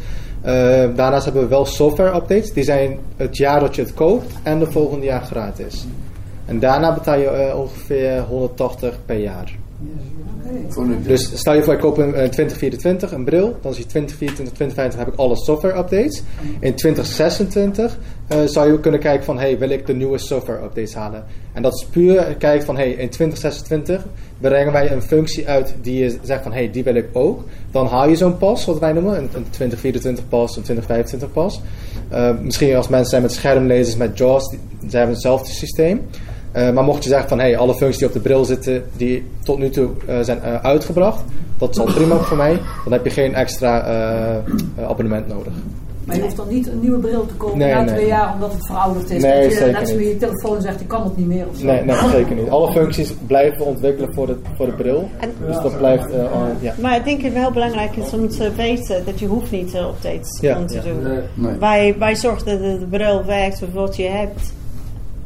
[0.95, 2.53] Daarnaast hebben we wel software updates.
[2.53, 5.85] Die zijn het jaar dat je het koopt en de volgende jaar gratis.
[6.45, 9.55] En daarna betaal je ongeveer 180 per jaar.
[11.03, 13.57] Dus stel je voor, ik koop een, een 2024 een bril.
[13.61, 16.21] Dan is die 2024, 2025 heb ik alle software updates.
[16.59, 20.93] In 2026 eh, zou je kunnen kijken van, hey, wil ik de nieuwe software updates
[20.93, 21.25] halen?
[21.53, 24.05] En dat is puur kijken van, hey, in 2026
[24.37, 27.43] brengen wij een functie uit die je zegt van, hey, die wil ik ook.
[27.71, 31.61] Dan haal je zo'n pas, wat wij noemen, een, een 2024 pas, een 2025 pas.
[32.09, 34.59] Eh, misschien als mensen zijn met schermlezers, met JAWS, die,
[34.89, 36.01] hebben hetzelfde systeem.
[36.55, 39.25] Uh, maar mocht je zeggen van hey, alle functies die op de bril zitten, die
[39.43, 41.23] tot nu toe uh, zijn uh, uitgebracht,
[41.57, 42.59] dat is al prima voor mij.
[42.83, 43.83] Dan heb je geen extra
[44.87, 45.53] abonnement nodig.
[46.05, 47.93] Maar je hoeft dan niet een nieuwe bril te kopen Nee, na nee.
[47.93, 49.21] twee jaar omdat het verouderd is.
[49.21, 51.65] Nee, dat je zeker net je telefoon zegt, je kan het niet meer of zo.
[51.65, 52.49] Nee, nee, zeker niet.
[52.49, 55.09] Alle functies blijven ontwikkelen voor de, voor de bril.
[55.47, 56.73] Dus dat blijft, uh, al- ja.
[56.81, 59.73] Maar ik denk dat het heel belangrijk is om te weten dat je hoeft niet
[59.73, 60.65] uh, updates Ja.
[60.65, 60.81] te Ja.
[60.81, 61.03] doen.
[61.03, 61.19] Nee.
[61.33, 61.57] Nee.
[61.59, 64.53] Wij, wij zorgen dat de, de bril werkt met wat je hebt.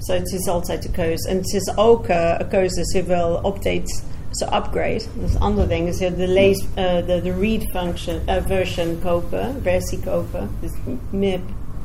[0.03, 1.29] So het is altijd de keuze.
[1.29, 4.01] En het is ook uh, een keuze als je wil updates,
[4.31, 5.03] zo upgrade.
[5.19, 5.85] Dat is een ander ding.
[5.85, 10.49] Dus je de, lees, uh, de, de read function, uh, version kopen, versie kopen.
[10.59, 10.71] Dus
[11.09, 11.39] meer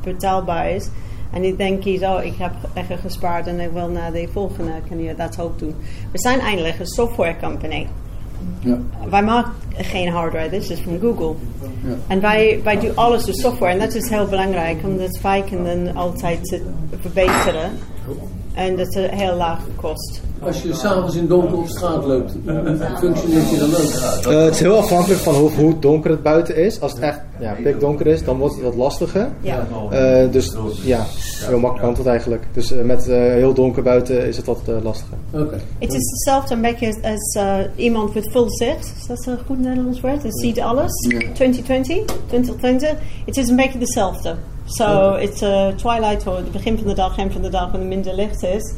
[0.05, 0.89] betaalbaar is.
[1.33, 4.71] En ik denk kies, oh, ik heb echt gespaard en ik wil naar de volgende,
[4.89, 5.75] kan je dat ook doen.
[6.13, 7.87] We zijn eigenlijk een software company.
[8.61, 8.79] Ja.
[9.11, 11.35] Wij maken geen hardware, dit is van Google.
[11.87, 11.95] Ja.
[12.07, 13.73] En wij, wij doen alles door software.
[13.73, 16.61] En dat is heel belangrijk, omdat wij kunnen altijd
[17.01, 17.71] verbeteren.
[18.55, 20.21] En dat is heel laag kost.
[20.41, 22.33] Als je s'avonds in donker op straat loopt,
[22.99, 24.33] functioneert je dan ook?
[24.33, 26.81] Eh, het is heel afhankelijk van hoe, hoe donker het buiten is.
[26.81, 29.29] Als het echt ja, pikdonker is, dan wordt het wat lastiger.
[29.41, 29.67] Ja.
[29.91, 31.07] Eh, dus ja,
[31.47, 32.47] heel makkelijk kan het eigenlijk.
[32.53, 35.17] Dus eh, met eh, heel donker buiten is het wat eh, lastiger.
[35.33, 35.61] Oké.
[35.79, 38.93] Het is hetzelfde een beetje als uh, iemand met full zicht.
[38.99, 40.23] Is dat een goed Nederlands woord?
[40.23, 41.07] Dat ziet alles.
[41.09, 41.19] Ja.
[41.19, 42.95] 2020, 2020.
[43.27, 44.37] Het is een beetje hetzelfde.
[44.69, 47.71] Zo, so, het uh, twilight, of het begin van de dag, eind van de dag,
[47.71, 48.75] wanneer minder licht is.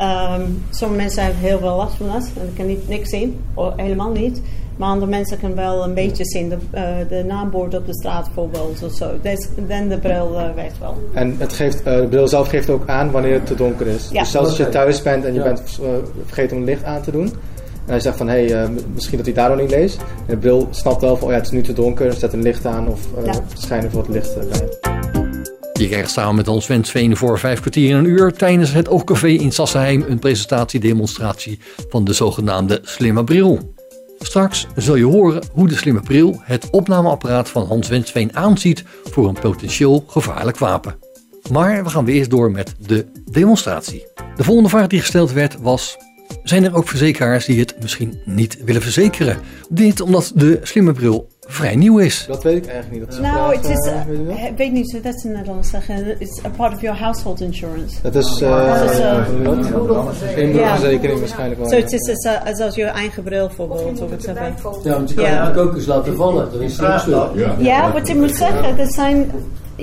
[0.00, 2.30] Um, sommige mensen hebben heel veel last van dat.
[2.40, 4.42] En kan niet niks zien, of helemaal niet.
[4.76, 6.48] Maar andere mensen kunnen wel een beetje zien.
[6.48, 9.10] De, uh, de naambord op de straat bijvoorbeeld of zo.
[9.22, 10.94] Dus, dan de bril uh, werkt wel.
[11.12, 14.08] En het geeft, uh, de bril zelf geeft ook aan wanneer het te donker is.
[14.12, 14.20] Ja.
[14.20, 15.44] Dus zelfs als je thuis bent en je Ja.
[15.44, 15.88] bent uh,
[16.24, 17.26] vergeten om licht aan te doen.
[17.84, 19.96] En hij zegt van, hé, hey, uh, misschien dat hij daardoor niet leest.
[20.00, 22.12] En de bril snapt wel van, oh ja, het is nu te donker.
[22.12, 23.32] Zet een licht aan of uh, Ja.
[23.54, 24.91] schijn even wat licht uh, bij.
[25.82, 29.28] Je krijgt samen met Hans Wensveen voor vijf kwartier in een uur tijdens het Oogcafé
[29.28, 31.58] in Sassenheim een presentatie-demonstratie
[31.88, 33.74] van de zogenaamde slimme bril.
[34.18, 39.28] Straks zul je horen hoe de slimme bril het opnameapparaat van Hans Wensveen aanziet voor
[39.28, 40.94] een potentieel gevaarlijk wapen.
[41.50, 44.06] Maar we gaan weer eerst door met de demonstratie.
[44.36, 45.96] De volgende vraag die gesteld werd was:
[46.42, 49.38] zijn er ook verzekeraars die het misschien niet willen verzekeren?
[49.68, 52.24] Dit omdat de slimme bril vrij nieuw is.
[52.28, 53.10] Dat weet ik eigenlijk niet.
[53.10, 54.36] Dat een Nou, het is, weet je wel?
[54.36, 56.20] ik weet niet hoe dat in Nederlands zeggen.
[56.20, 57.96] It's a part of your household insurance.
[58.02, 59.28] Dat is, Dat is, uh,
[60.36, 61.68] inboedelverzekering waarschijnlijk wel.
[61.68, 62.26] Zo, het is
[62.60, 64.00] als, je eigen bril bijvoorbeeld.
[64.00, 64.22] Of het.
[64.24, 66.48] Ja, want je kan eigenlijk ook eens laten vallen.
[66.52, 67.56] Dan is het een stuk.
[67.58, 69.30] Ja, wat je moet zeggen, dat zijn.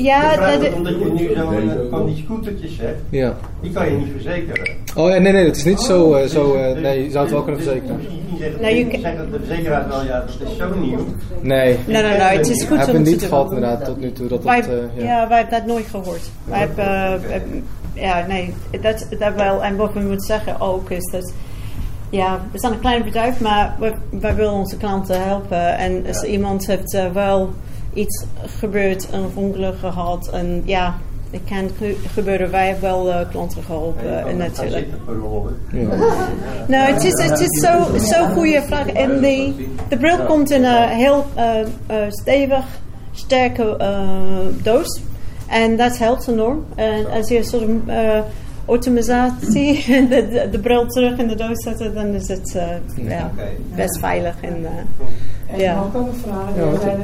[0.03, 3.35] Ja, dat, omdat je nu zo eh, van die scootertjes hebt, Ja.
[3.61, 4.75] die kan je niet verzekeren.
[4.95, 7.33] Oh ja, nee, nee, het is niet zo, uh, zo uh, nee, je zou het
[7.33, 7.95] wel kunnen verzekeren.
[7.95, 10.97] Misschien zeggen, Nou, je zeggen kan- de verzekeraar wel, ja, dat is zo nieuw.
[11.41, 13.29] Nee, nee, nee, nee, het is goed hebben om we te niet doen.
[13.29, 14.27] gehad inderdaad tot nu toe.
[14.27, 15.03] Dat Wij, uh, ja.
[15.03, 15.27] ja.
[15.27, 16.29] wij hebben dat nooit gehoord.
[16.43, 19.63] Wij hebben, uh, hebben- ja, nee, dat, dat wel.
[19.63, 21.33] En wat we moeten zeggen ook is dat,
[22.09, 25.77] ja, we zijn een klein bedrijf, maar we, wij willen onze klanten helpen.
[25.77, 27.49] En als iemand heeft uh, wel
[27.93, 30.95] iets gebeurd, een ongeluk gehad, en ja,
[31.31, 32.51] het kan ge- gebeuren.
[32.51, 34.87] Wij hebben wel uh, klanten geholpen, en natuurlijk.
[36.67, 38.87] Nou, het is, het is zo'n zo goede vraag.
[38.87, 39.53] En de,
[39.89, 41.55] de bril komt in een heel uh,
[41.91, 42.65] uh, stevig,
[43.11, 45.01] sterke uh, doos.
[45.47, 46.65] En dat helpt enorm.
[46.75, 48.19] En als je soort of, uh,
[48.69, 53.31] automatisatie, de, de, de bril terug in de doos zetten, dan is het eh, ja,
[53.75, 54.35] best veilig.
[54.41, 55.75] En, eh, En ja.
[55.75, 56.55] mag ik ook een vraag?
[56.55, 56.97] Ja, eh,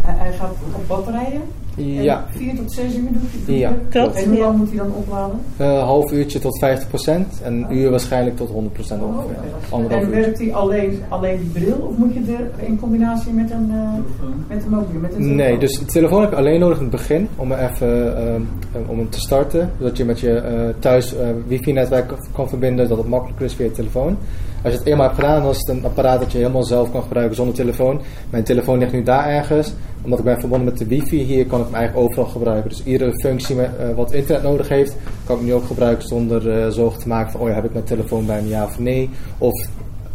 [0.00, 1.42] hij, hij gaat op batterijen.
[1.76, 2.24] Ja.
[2.26, 3.54] En vier tot zes uur doet hij.
[3.54, 5.38] Ja, Klopt, En hoe lang moet hij dan opladen?
[5.56, 9.36] Een half uurtje tot 50% en een uur waarschijnlijk tot 100% ongeveer.
[9.72, 10.06] En uurtje.
[10.06, 14.28] werkt hij alleen, alleen die bril of moet je er in combinatie met een, eh
[14.48, 15.00] met een mobiel?
[15.00, 18.16] Met een Nee, dus de telefoon heb je alleen nodig in het begin om, even,
[18.16, 18.40] ehm,
[18.86, 19.70] om hem te starten.
[19.78, 23.64] Zodat je met je eh, thuis eh, wifi-netwerk kan verbinden, dat het makkelijker is via
[23.64, 24.16] je telefoon.
[24.62, 26.92] Als je het eenmaal hebt gedaan, dan is het een apparaat dat je helemaal zelf
[26.92, 28.00] kan gebruiken zonder telefoon.
[28.30, 29.72] Mijn telefoon ligt nu daar ergens.
[30.04, 32.68] Omdat ik ben verbonden met de wifi hier, kan ik hem eigenlijk overal gebruiken.
[32.68, 36.50] Dus iedere functie met, eh, wat internet nodig heeft, kan ik nu ook gebruiken zonder
[36.50, 38.78] eh, zorgen te maken van, oh ja, heb ik mijn telefoon bij me, ja of
[38.78, 39.10] nee.
[39.38, 39.68] Of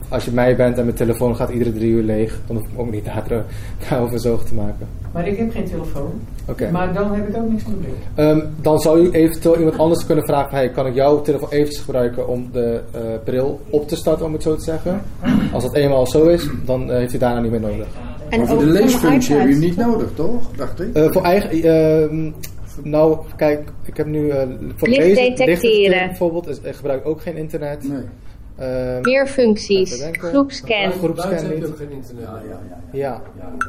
[0.10, 2.74] als je mij bent en mijn telefoon gaat iedere drie uur leeg, dan hoef ik
[2.76, 3.46] me ook niet daar,
[3.90, 4.88] daarover zorgen te maken.
[5.12, 6.12] Maar ik heb geen telefoon.
[6.48, 6.72] Oké.
[6.72, 7.94] Maar dan heb ik ook niks bril.
[8.16, 11.84] Ehm, dan zou u eventueel iemand anders kunnen vragen: hey, kan ik jouw telefoon eventjes
[11.84, 15.02] gebruiken om de eh, bril op te starten, om het zo te zeggen?
[15.54, 17.88] Als dat eenmaal zo is, dan eh, heeft u daarna niet meer nodig.
[18.30, 20.52] En maar voor ook de leesfunctie heb je niet nodig, toch?
[20.56, 20.94] Dacht ik.
[20.96, 21.50] Eh, voor eigen.
[21.64, 22.32] ehm,
[22.90, 24.30] nou, kijk, ik heb nu.
[24.30, 26.08] eh voor Licht lezen- detecteren.
[26.08, 27.88] bijvoorbeeld, is, ik gebruik ook geen internet.
[27.88, 28.02] Nee.
[28.58, 30.04] Ehm, Meer functies.
[30.12, 30.92] Groepscan.
[30.92, 31.66] Groepscan niet.
[31.66, 32.28] ook geen internet.
[32.92, 33.22] Ja.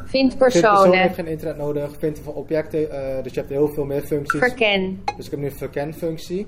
[0.05, 0.99] Vind Persoon personen.
[0.99, 1.89] heeft geen internet nodig.
[1.99, 4.39] Vindt van objecten, eh, dus je hebt heel veel meer functies.
[4.39, 4.99] Verken.
[5.17, 6.45] Dus ik heb nu een verkenfunctie.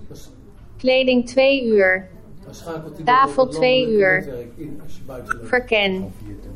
[0.77, 2.07] Kleding 2 uur.
[2.95, 5.47] Dan Tafel dan op het twee landelijke uur.
[5.47, 6.13] Verken.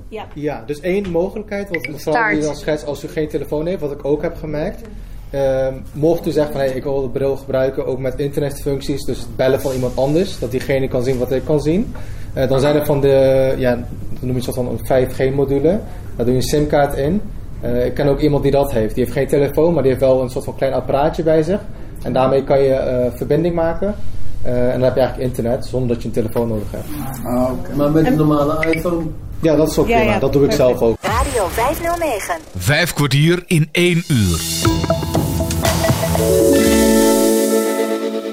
[0.07, 0.27] Ja.
[0.33, 3.91] Ja, dus één mogelijkheid, wat mevrouw die dan schetst als u geen telefoon heeft, wat
[3.91, 4.81] ik ook heb gemerkt.
[5.29, 9.19] Ehm, mocht u zeggen van hey, ik wil de bril gebruiken, ook met internetfuncties, dus
[9.19, 11.93] het bellen van iemand anders, dat diegene kan zien wat ik kan zien.
[12.33, 13.85] Eh, dan zijn er van de, ja, dan
[14.19, 15.79] noem je soort van een 5G module.
[16.15, 17.21] Daar doe je een simkaart in.
[17.61, 18.95] Eh, ik ken ook iemand die dat heeft.
[18.95, 21.59] Die heeft geen telefoon, maar die heeft wel een soort van klein apparaatje bij zich.
[22.03, 23.95] En daarmee kan je eh, verbinding maken.
[24.43, 26.85] Eh, en dan heb je eigenlijk internet, zonder dat je een telefoon nodig hebt.
[27.25, 27.75] Ah, oké.
[27.75, 29.05] Maar met een normale iPhone.
[29.41, 30.13] Ja, dat is ook Ja, prima.
[30.13, 30.97] ja, dat doe ik zelf ook.
[31.01, 32.35] Radio 509.
[32.57, 34.39] Vijf kwartier in één uur.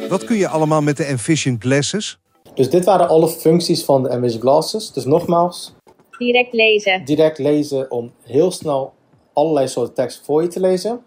[0.08, 2.18] Wat kun je allemaal met de Envision Glasses?
[2.54, 4.92] Dus dit waren alle functies van de Envision Glasses.
[4.92, 5.72] Dus nogmaals,
[6.18, 7.04] Direct lezen.
[7.04, 8.92] direct lezen om heel snel
[9.32, 11.00] allerlei soorten tekst voor je te lezen.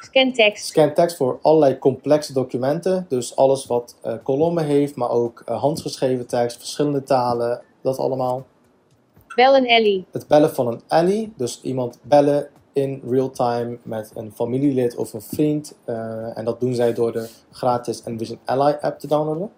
[0.00, 0.66] Scan tekst.
[0.66, 3.06] Scan tekst voor allerlei complexe documenten.
[3.08, 8.46] Dus alles wat eh, kolommen heeft, maar ook eh, handgeschreven tekst, verschillende talen, dat allemaal.
[9.34, 10.04] Bel een Ellie.
[10.10, 15.12] Het bellen van een ally, dus iemand bellen in real time met een familielid of
[15.12, 15.74] een vriend.
[15.84, 19.50] Eh, en dat doen zij door de gratis Envision Ally app te downloaden.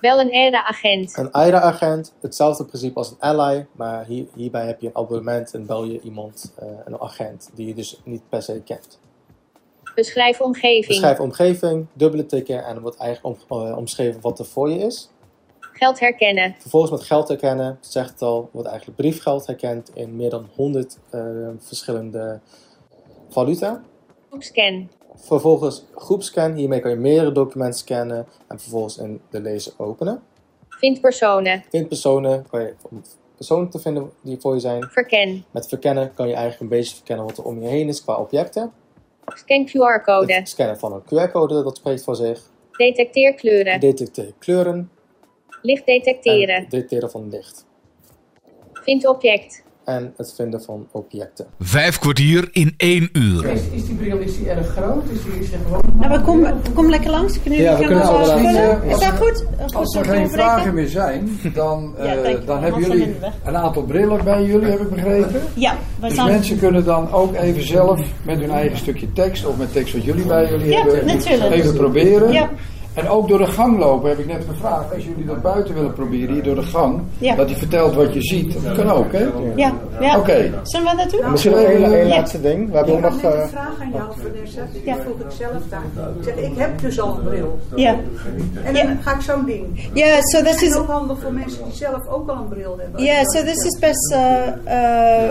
[0.00, 1.16] Bel een ERA-agent.
[1.16, 5.66] Een AIRA-agent, hetzelfde principe als een ally, maar hier, hierbij heb je een abonnement en
[5.66, 6.52] bel je iemand,
[6.84, 8.98] een agent, die je dus niet per se kent.
[9.96, 10.86] Beschrijf omgeving.
[10.86, 14.78] Beschrijf omgeving, dubbele tikken en er wordt eigenlijk om, eh, omschreven wat er voor je
[14.78, 15.10] is.
[15.72, 16.56] Geld herkennen.
[16.58, 20.98] Vervolgens met geld herkennen, zegt het al, wordt eigenlijk briefgeld herkend in meer dan 100
[21.10, 21.20] eh,
[21.58, 22.40] verschillende
[23.28, 23.82] valuta.
[24.28, 24.88] Groepscan.
[25.14, 30.22] Vervolgens groepscan, hiermee kan je meerdere documenten scannen en vervolgens in de lezer openen.
[30.68, 31.64] Vind personen.
[31.70, 33.02] Vind personen, kan je om
[33.36, 34.82] personen te vinden die voor je zijn.
[34.82, 35.44] Verken.
[35.50, 38.16] Met verkennen kan je eigenlijk een beetje verkennen wat er om je heen is qua
[38.16, 38.72] objecten.
[39.34, 40.32] Scan QR-code.
[40.32, 42.50] Het scannen van een QR-code, dat spreekt voor zich.
[42.70, 43.80] Detecteer kleuren.
[43.80, 44.90] Detecteer kleuren.
[45.62, 46.54] Licht detecteren.
[46.54, 47.66] En detecteren van licht.
[48.72, 49.64] Vind object.
[49.86, 51.46] En het vinden van objecten.
[51.60, 53.44] Vijf kwartier in één uur.
[53.46, 55.02] Is, is die bril is die erg groot?
[55.10, 55.82] Is die, is die gewoon...
[55.98, 57.42] Nou, we komen kom lekker langs.
[57.42, 58.82] Kunnen Ja, jullie we kunnen wel.
[58.82, 59.44] Is dat goed?
[59.74, 63.14] Als er geen vragen meer zijn, dan, Ja, eh, dan hebben jullie
[63.44, 65.42] een aantal brillen bij jullie, heb ik begrepen.
[65.54, 69.56] Ja, we Dus mensen kunnen dan ook even zelf met hun eigen stukje tekst of
[69.56, 71.52] met tekst wat jullie bij jullie Ja, hebben, natuurlijk.
[71.52, 72.32] even proberen.
[72.32, 72.50] Ja.
[72.96, 74.94] En ook door de gang lopen heb ik net gevraagd.
[74.94, 77.34] Als jullie dat buiten willen proberen, hier door de gang, Ja.
[77.34, 78.56] dat hij vertelt wat je ziet.
[78.64, 79.26] Dat kan ook, hè?
[79.56, 80.18] Ja, ja.
[80.18, 80.52] Oké.
[80.62, 81.30] Zullen we dat doen?
[81.30, 82.06] Misschien nog Ja.
[82.06, 82.70] laatste ding.
[82.70, 83.22] We hebben ook Ik nog...
[83.22, 84.60] net een eh, vraag aan jou, Vanessa.
[84.72, 85.82] Die vroeg ik zelf daar.
[86.18, 87.58] Ik zeg, ik heb dus al een bril.
[87.74, 87.96] Ja.
[88.64, 89.90] En dan ga ik zo'n ding.
[89.92, 90.76] Ja, so Dat this is is...
[90.76, 93.02] ook handig voor mensen die zelf ook al een bril hebben.
[93.04, 94.12] Ja, so this is best...
[94.12, 94.18] Uh,
[94.66, 95.22] uh,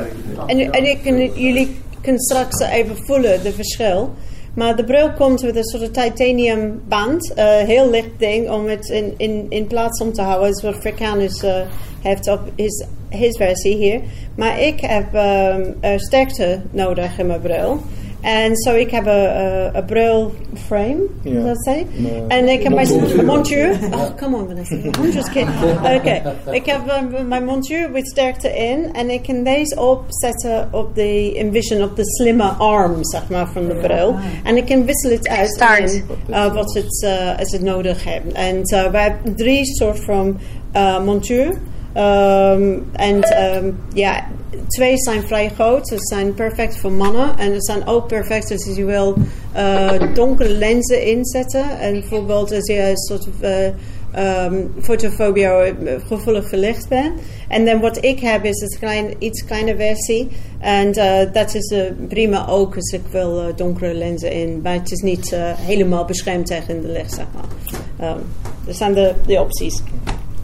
[0.45, 4.13] en, en ik, en jullie kunnen straks even voelen de verschil.
[4.55, 7.33] Maar de bril komt met een soort titanium band.
[7.33, 10.47] eh, heel licht ding om het in, in, in plaats om te houden.
[10.47, 11.61] Dat is wat Frecanus eh
[12.05, 14.01] heeft op his, his versie hier.
[14.35, 15.55] Maar ik heb eh,
[15.95, 17.81] sterkte nodig in mijn bril.
[18.21, 20.33] En zo, ik heb een uh, bril
[20.65, 21.43] frame, Ja.
[21.43, 21.85] dat say.
[21.95, 22.23] Nee.
[22.27, 23.25] En ik heb mijn Montuur.
[23.25, 23.77] montuur.
[23.93, 24.75] Oh, come on, Vanessa.
[24.75, 25.55] I'm just kidding.
[25.95, 28.93] Oké, ik heb uh, mijn montuur met sterkte in.
[28.93, 33.67] En ik kan deze opzetten op de Envision, op de slimme arm, zeg maar, van
[33.67, 34.15] de bril.
[34.43, 38.31] En ik kan wisselen het uit in, uh, wat het, uh, als het nodig heeft.
[38.33, 40.37] En uh, wij hebben drie soorten van
[40.75, 41.57] uh, montuur.
[41.97, 44.25] Um, en um, ja,
[44.67, 45.87] twee zijn vrij groot.
[45.87, 47.37] Ze zijn perfect voor mannen.
[47.37, 49.15] En ze zijn ook perfect als je wil
[49.55, 51.79] uh, donkere lenzen inzetten.
[51.79, 55.73] En bijvoorbeeld als je een soort uh, um, fotofobia
[56.07, 57.19] gevoelig verlicht bent.
[57.47, 60.27] En dan wat ik heb is een klein, iets kleine versie.
[60.59, 64.59] En uh, dat is uh, prima ook als ik wil uh, donkere lenzen in.
[64.63, 68.09] Maar het is niet uh, helemaal beschermd tegen de licht, zeg maar.
[68.09, 68.17] Um,
[68.65, 69.81] dat zijn de, de opties.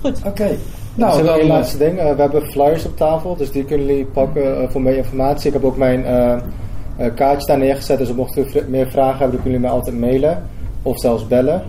[0.01, 0.17] Goed.
[0.25, 0.57] Oké.
[0.95, 1.97] Nou, dat is één eh, laatste ding.
[1.97, 5.47] Uh, we hebben flyers op tafel, dus die kunnen jullie pakken uh, voor meer informatie.
[5.47, 6.35] Ik heb ook mijn uh,
[7.15, 10.43] kaartje daar neergezet, dus mochten we meer vragen hebben, dan kunnen jullie mij altijd mailen.
[10.83, 11.61] Of zelfs bellen.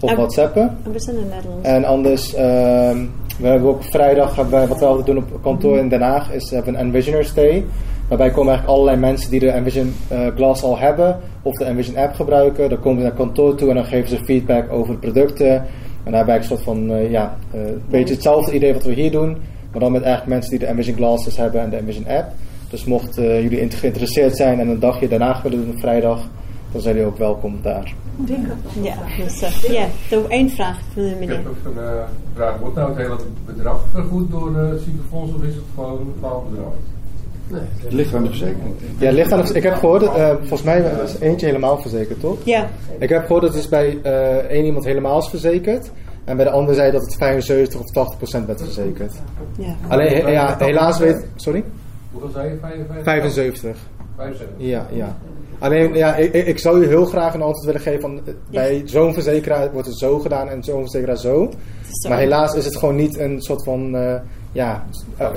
[0.00, 0.76] Of En- whatsappen.
[0.84, 1.64] En we zijn in Nederland.
[1.64, 3.04] En anders, ehm,
[3.38, 6.32] we hebben ook vrijdag, hebben wij, wat we altijd doen op kantoor in Den Haag,
[6.32, 7.64] is we hebben een Envisioners Day.
[8.08, 11.96] Waarbij komen eigenlijk allerlei mensen die de Envision eh, Glass al hebben, of de Envision
[11.96, 12.68] app gebruiken.
[12.68, 15.64] Dan komen ze naar kantoor toe en dan geven ze feedback over producten.
[16.06, 18.84] En daar hebben wij een soort van, eh, ja, eh, een beetje hetzelfde idee wat
[18.84, 19.36] we hier doen.
[19.70, 22.32] Maar dan met eigenlijk mensen die de Envision Glasses hebben en de Envision app.
[22.70, 26.20] Dus mocht eh, jullie geïnteresseerd zijn en een dagje daarna willen doen op vrijdag,
[26.72, 27.94] dan zijn jullie ook welkom daar.
[28.82, 31.36] Ja, dus, uh, ja, er één vraag van de Ik meneer.
[31.36, 31.90] heb ook een uh,
[32.34, 32.58] vraag.
[32.58, 36.50] Wordt nou het hele bedrag vergoed door uh, Ziekenfonds of is het gewoon een bepaald
[36.50, 36.72] bedrag?
[37.82, 38.74] Het ligt aan de verzekering.
[38.98, 42.36] Ja, ligt aan de, ik heb gehoord, eh, volgens mij is eentje helemaal verzekerd, toch?
[42.44, 42.68] Ja.
[42.98, 45.90] Ik heb gehoord dat het is bij eh, één iemand helemaal is verzekerd.
[46.24, 49.12] En bij de andere zei dat het 75 of 80 procent werd verzekerd.
[49.58, 49.74] Ja.
[49.88, 51.26] Alleen, he- ja, helaas weet...
[51.36, 51.64] Sorry?
[52.12, 52.56] Hoeveel zei je?
[52.60, 53.04] 55?
[53.04, 53.76] 75.
[54.16, 54.46] 75.
[54.56, 55.16] Ja, ja.
[55.58, 58.16] Alleen, ja, ik, zou u heel graag een antwoord willen geven van...
[58.26, 61.50] eh, Bij zo'n verzekeraar wordt het zo gedaan en zo'n verzekeraar zo.
[62.08, 63.96] Maar helaas is het gewoon niet een soort van...
[63.96, 64.14] eh,
[64.52, 64.84] ja,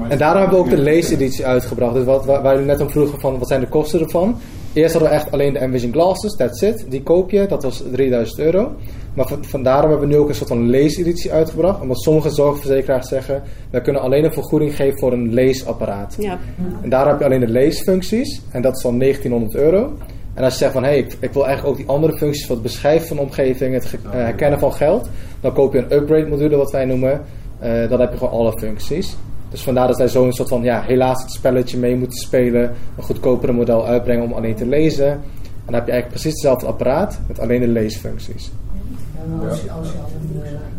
[0.08, 1.94] En daarom hebben we ook de leeseditie uitgebracht.
[1.94, 4.36] Dus wat, waar, waar jullie net om vroegen van wat zijn de kosten ervan.
[4.74, 6.86] Eerst hadden we echt alleen de Envision Glasses, that's it.
[6.90, 8.72] Die koop je, dat was 3000 euro.
[9.14, 11.82] Maar van, van daarom hebben we nu ook een soort van leeseditie uitgebracht.
[11.82, 16.16] Omdat sommige zorgverzekeraars zeggen, wij kunnen alleen een vergoeding geven voor een leesapparaat.
[16.20, 16.40] Ja.
[16.82, 18.42] En daar heb je alleen de leesfuncties.
[18.52, 19.94] En dat is dan 1900 euro.
[20.34, 22.48] En als je zegt van, hé, hey, ik, ik wil eigenlijk ook die andere functies,
[22.48, 25.10] wat beschrijft van de omgeving, het eh, herkennen van geld.
[25.42, 27.22] Dan koop je een upgrade module, wat wij noemen.
[27.62, 29.16] Eh, dan heb je gewoon alle functies.
[29.50, 32.72] Dus vandaar dat wij zo'n soort van, ja, helaas het spelletje mee moeten spelen.
[32.98, 35.08] Een goedkopere model uitbrengen om alleen te lezen.
[35.12, 35.20] En
[35.66, 38.52] dan heb je eigenlijk precies hetzelfde apparaat, met alleen de leesfuncties.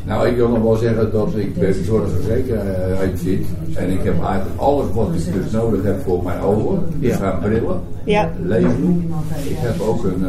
[0.05, 3.47] Nou, ik wil nog wel zeggen dat ik bij de zorgverzekering zit.
[3.75, 6.83] En ik heb eigenlijk alles wat ik dus nodig heb voor mijn ogen.
[6.99, 7.09] Ja.
[7.09, 8.31] Dat zijn brillen, Ja.
[8.43, 9.11] lezen.
[9.49, 10.25] Ik heb ook een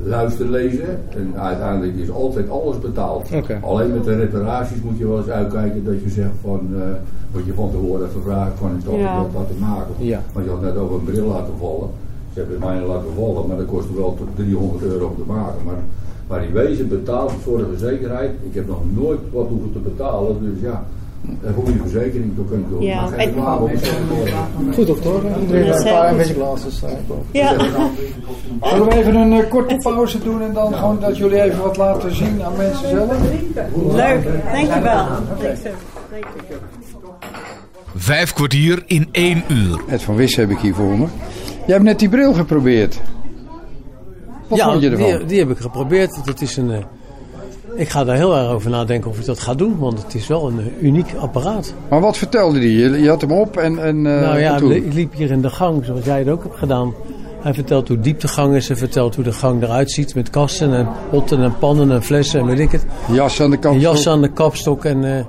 [0.00, 0.98] eh luisterlezer.
[1.16, 3.28] En uiteindelijk is altijd alles betaald.
[3.62, 6.68] Alleen met de reparaties moet je wel eens uitkijken dat je zegt van...
[6.74, 6.82] eh
[7.30, 8.76] wat je van tevoren even vraagt van...
[8.78, 9.16] Is dat Ja.
[9.16, 9.94] wat laten maken?
[9.98, 10.20] Ja.
[10.32, 11.88] Want je had net over een bril laten vallen.
[12.32, 15.32] Ze hebben het mij laten vallen, maar dat kost wel tot 300 euro om te
[15.32, 15.64] maken.
[15.64, 15.80] Maar,
[16.28, 18.30] maar in wezen betaalt voor de verzekerheid.
[18.42, 20.84] Ik heb nog nooit wat hoeven te betalen, dus ja,
[21.42, 23.58] een goede verzekering, dan kun je toch Ja, maar
[24.74, 26.82] Goed dokter, een paar Envision Glasses.
[26.82, 26.90] eh,
[27.30, 27.50] Ja.
[28.62, 31.76] Zullen we even een eh, korte pauze doen en dan gewoon dat jullie even wat
[31.76, 33.12] laten zien aan mensen zelf?
[33.94, 35.06] Leuk, dankjewel.
[37.96, 39.80] Vijf kwartier in één uur.
[39.88, 41.06] Ed van Wissen heb ik hier voor me.
[41.66, 43.00] Jij hebt net die bril geprobeerd.
[44.48, 45.18] Wat ja, vond je ervan?
[45.18, 46.20] Die, die heb ik geprobeerd.
[46.24, 46.78] Dat is een, eh,
[47.76, 50.26] ik ga daar heel erg over nadenken of ik dat ga doen, want het is
[50.26, 51.74] wel een eh, uniek apparaat.
[51.88, 52.78] Maar wat vertelde die?
[52.78, 55.42] Je, je had hem op en, en, eh, nou ja, en ik liep hier in
[55.42, 56.94] de gang, zoals jij het ook hebt gedaan.
[57.40, 58.68] Hij vertelt hoe diep de gang is.
[58.68, 62.40] Hij vertelt hoe de gang eruit ziet met kasten en potten en pannen en flessen
[62.40, 62.84] en weet ik het.
[63.12, 63.82] Jas aan de kapstok.
[63.82, 64.84] Jas aan de kapstok.
[64.84, 65.24] En eh,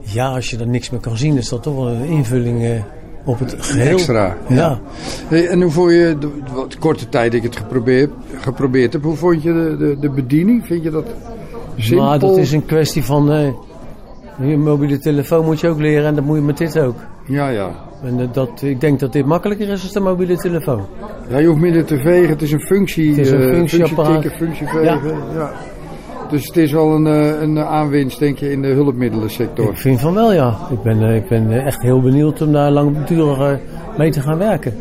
[0.00, 2.82] ja, als je er niks meer kan zien, is dat toch wel een invulling
[3.24, 3.92] op het geheel.
[3.92, 4.36] Extra.
[4.48, 4.80] Ja.
[5.28, 8.10] Hey, en hoe vond je, de, wat korte tijd dat ik het geprobeerd,
[8.40, 10.66] geprobeerd heb, hoe vond je de, de, de bediening?
[10.66, 11.06] Vind je dat
[11.76, 12.06] simpel?
[12.06, 13.32] Maar dat is een kwestie van...
[13.32, 13.48] eh,
[14.48, 16.96] je mobiele telefoon moet je ook leren en dat moet je met dit ook.
[17.24, 17.70] Ja, ja.
[18.04, 20.86] En eh, dat, ik denk dat dit makkelijker is dan de mobiele telefoon.
[21.28, 22.28] Ja, je hoeft minder te vegen.
[22.28, 23.08] Het is een functie.
[23.08, 24.12] Het is een eh, functieapparaat.
[24.12, 25.16] functie tikken, functie vegen.
[25.34, 25.50] Ja.
[26.30, 29.70] Dus het is wel een, eh, een aanwinst, denk je, in de hulpmiddelsector.
[29.70, 30.56] Ik vind van wel, ja.
[30.70, 33.52] Ik ben, eh, ik ben eh, echt heel benieuwd om daar langdurig eh,
[33.98, 34.74] mee te gaan werken.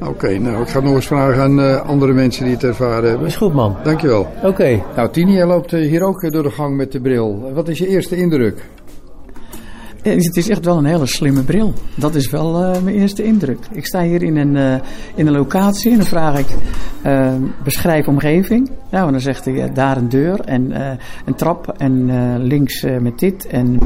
[0.00, 3.26] Oké, nou, ik ga nog eens vragen aan eh, andere mensen die het ervaren hebben.
[3.26, 3.76] Is goed, man.
[3.82, 4.26] Dankjewel.
[4.42, 4.82] Oké.
[4.96, 7.52] Nou, Tini, jij loopt eh, hier ook eh, door de gang met de bril.
[7.54, 8.68] Wat is je eerste indruk?
[10.02, 11.72] Het is echt wel een hele slimme bril.
[11.94, 13.58] Dat is wel uh, mijn eerste indruk.
[13.72, 14.74] Ik sta hier in een, uh,
[15.14, 16.46] in een locatie en dan vraag ik,
[17.06, 18.70] uh, beschrijf omgeving.
[18.90, 20.72] Nou, en dan zegt hij, daar een deur en
[21.24, 23.46] een trap en links met dit.
[23.46, 23.78] En,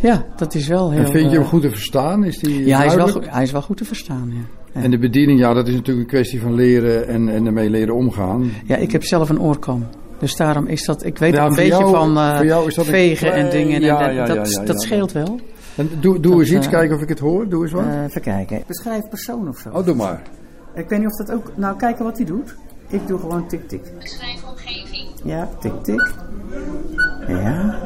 [0.00, 1.04] ja, dat is wel heel...
[1.04, 2.24] En vind je hem goed te verstaan?
[2.24, 4.59] Is die ja, hij is, wel, goed, hij is wel goed te verstaan, ja.
[4.72, 4.82] Ja.
[4.82, 7.94] En de bediening, ja, dat is natuurlijk een kwestie van leren en, en ermee leren
[7.94, 8.50] omgaan.
[8.64, 9.86] Ja, ik heb zelf een oorkam.
[10.18, 13.80] Dus daarom is dat, ik weet ja, een beetje jou, van uh, vegen en dingen.
[13.80, 15.40] Ja, en dat, dat, dat scheelt wel.
[15.74, 17.48] En doe doe eens iets, uh, kijken of ik het hoor.
[17.48, 17.84] Doe eens wat.
[17.84, 18.62] Uh, even kijken.
[18.66, 19.68] Beschrijf persoon of zo.
[19.72, 20.22] Oh, doe maar.
[20.74, 21.52] Ik weet niet of dat ook...
[21.56, 22.56] Nou, kijken wat hij doet.
[22.88, 23.82] Ik doe gewoon tik-tik.
[23.98, 25.08] Beschrijf omgeving.
[25.24, 26.12] Ja, tik-tik.
[27.28, 27.78] Ja,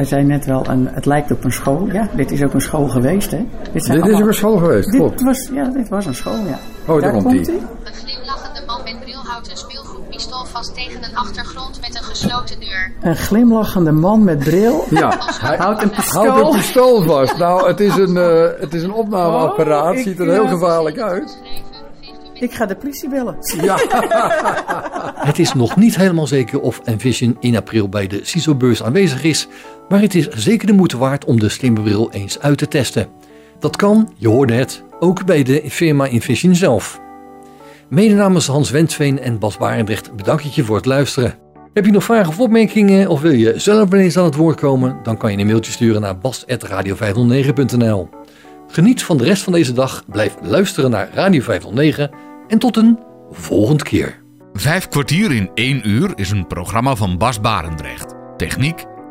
[0.00, 1.88] Hij zei net wel, een, het lijkt op een school.
[1.92, 3.46] Ja, dit is ook een school geweest, hè?
[3.72, 5.22] Dit, dit is ook een school geweest, dit klopt.
[5.22, 6.58] Was, ja, dit was een school, ja.
[6.86, 7.54] Oh, daar, komt hij.
[7.54, 12.60] Een glimlachende man met bril houdt een speelgoedpistool vast tegen een achtergrond met een gesloten
[12.60, 12.92] deur.
[13.00, 16.26] Een glimlachende man met bril ja, hij houdt een pistool.
[16.26, 17.38] Houdt een pistool vast.
[17.38, 19.96] Nou, het is een, uh, het is een opnameapparaat.
[19.96, 21.38] Oh, Ziet er heel gevaarlijk uit.
[22.40, 23.36] Ik ga de politie bellen.
[23.62, 23.76] Ja.
[25.30, 29.48] het is nog niet helemaal zeker of Envision in april bij de CISO-beurs aanwezig is,
[29.90, 33.08] maar het is zeker de moeite waard om de slimme bril eens uit te testen.
[33.58, 37.00] Dat kan, je hoorde het, ook bij de firma Envision zelf.
[37.88, 41.34] Mede namens Hans Wensveen en Bas Barendrecht bedank ik je voor het luisteren.
[41.74, 44.98] Heb je nog vragen of opmerkingen of wil je zelf eens aan het woord komen?
[45.02, 48.08] Dan kan je een mailtje sturen naar bas.radio509.nl
[48.68, 52.10] Geniet van de rest van deze dag, blijf luisteren naar Radio 509
[52.48, 52.98] en tot een
[53.30, 54.22] volgende keer.
[54.52, 58.14] Vijf kwartier in één uur is een programma van Bas Barendrecht.
[58.36, 58.84] Techniek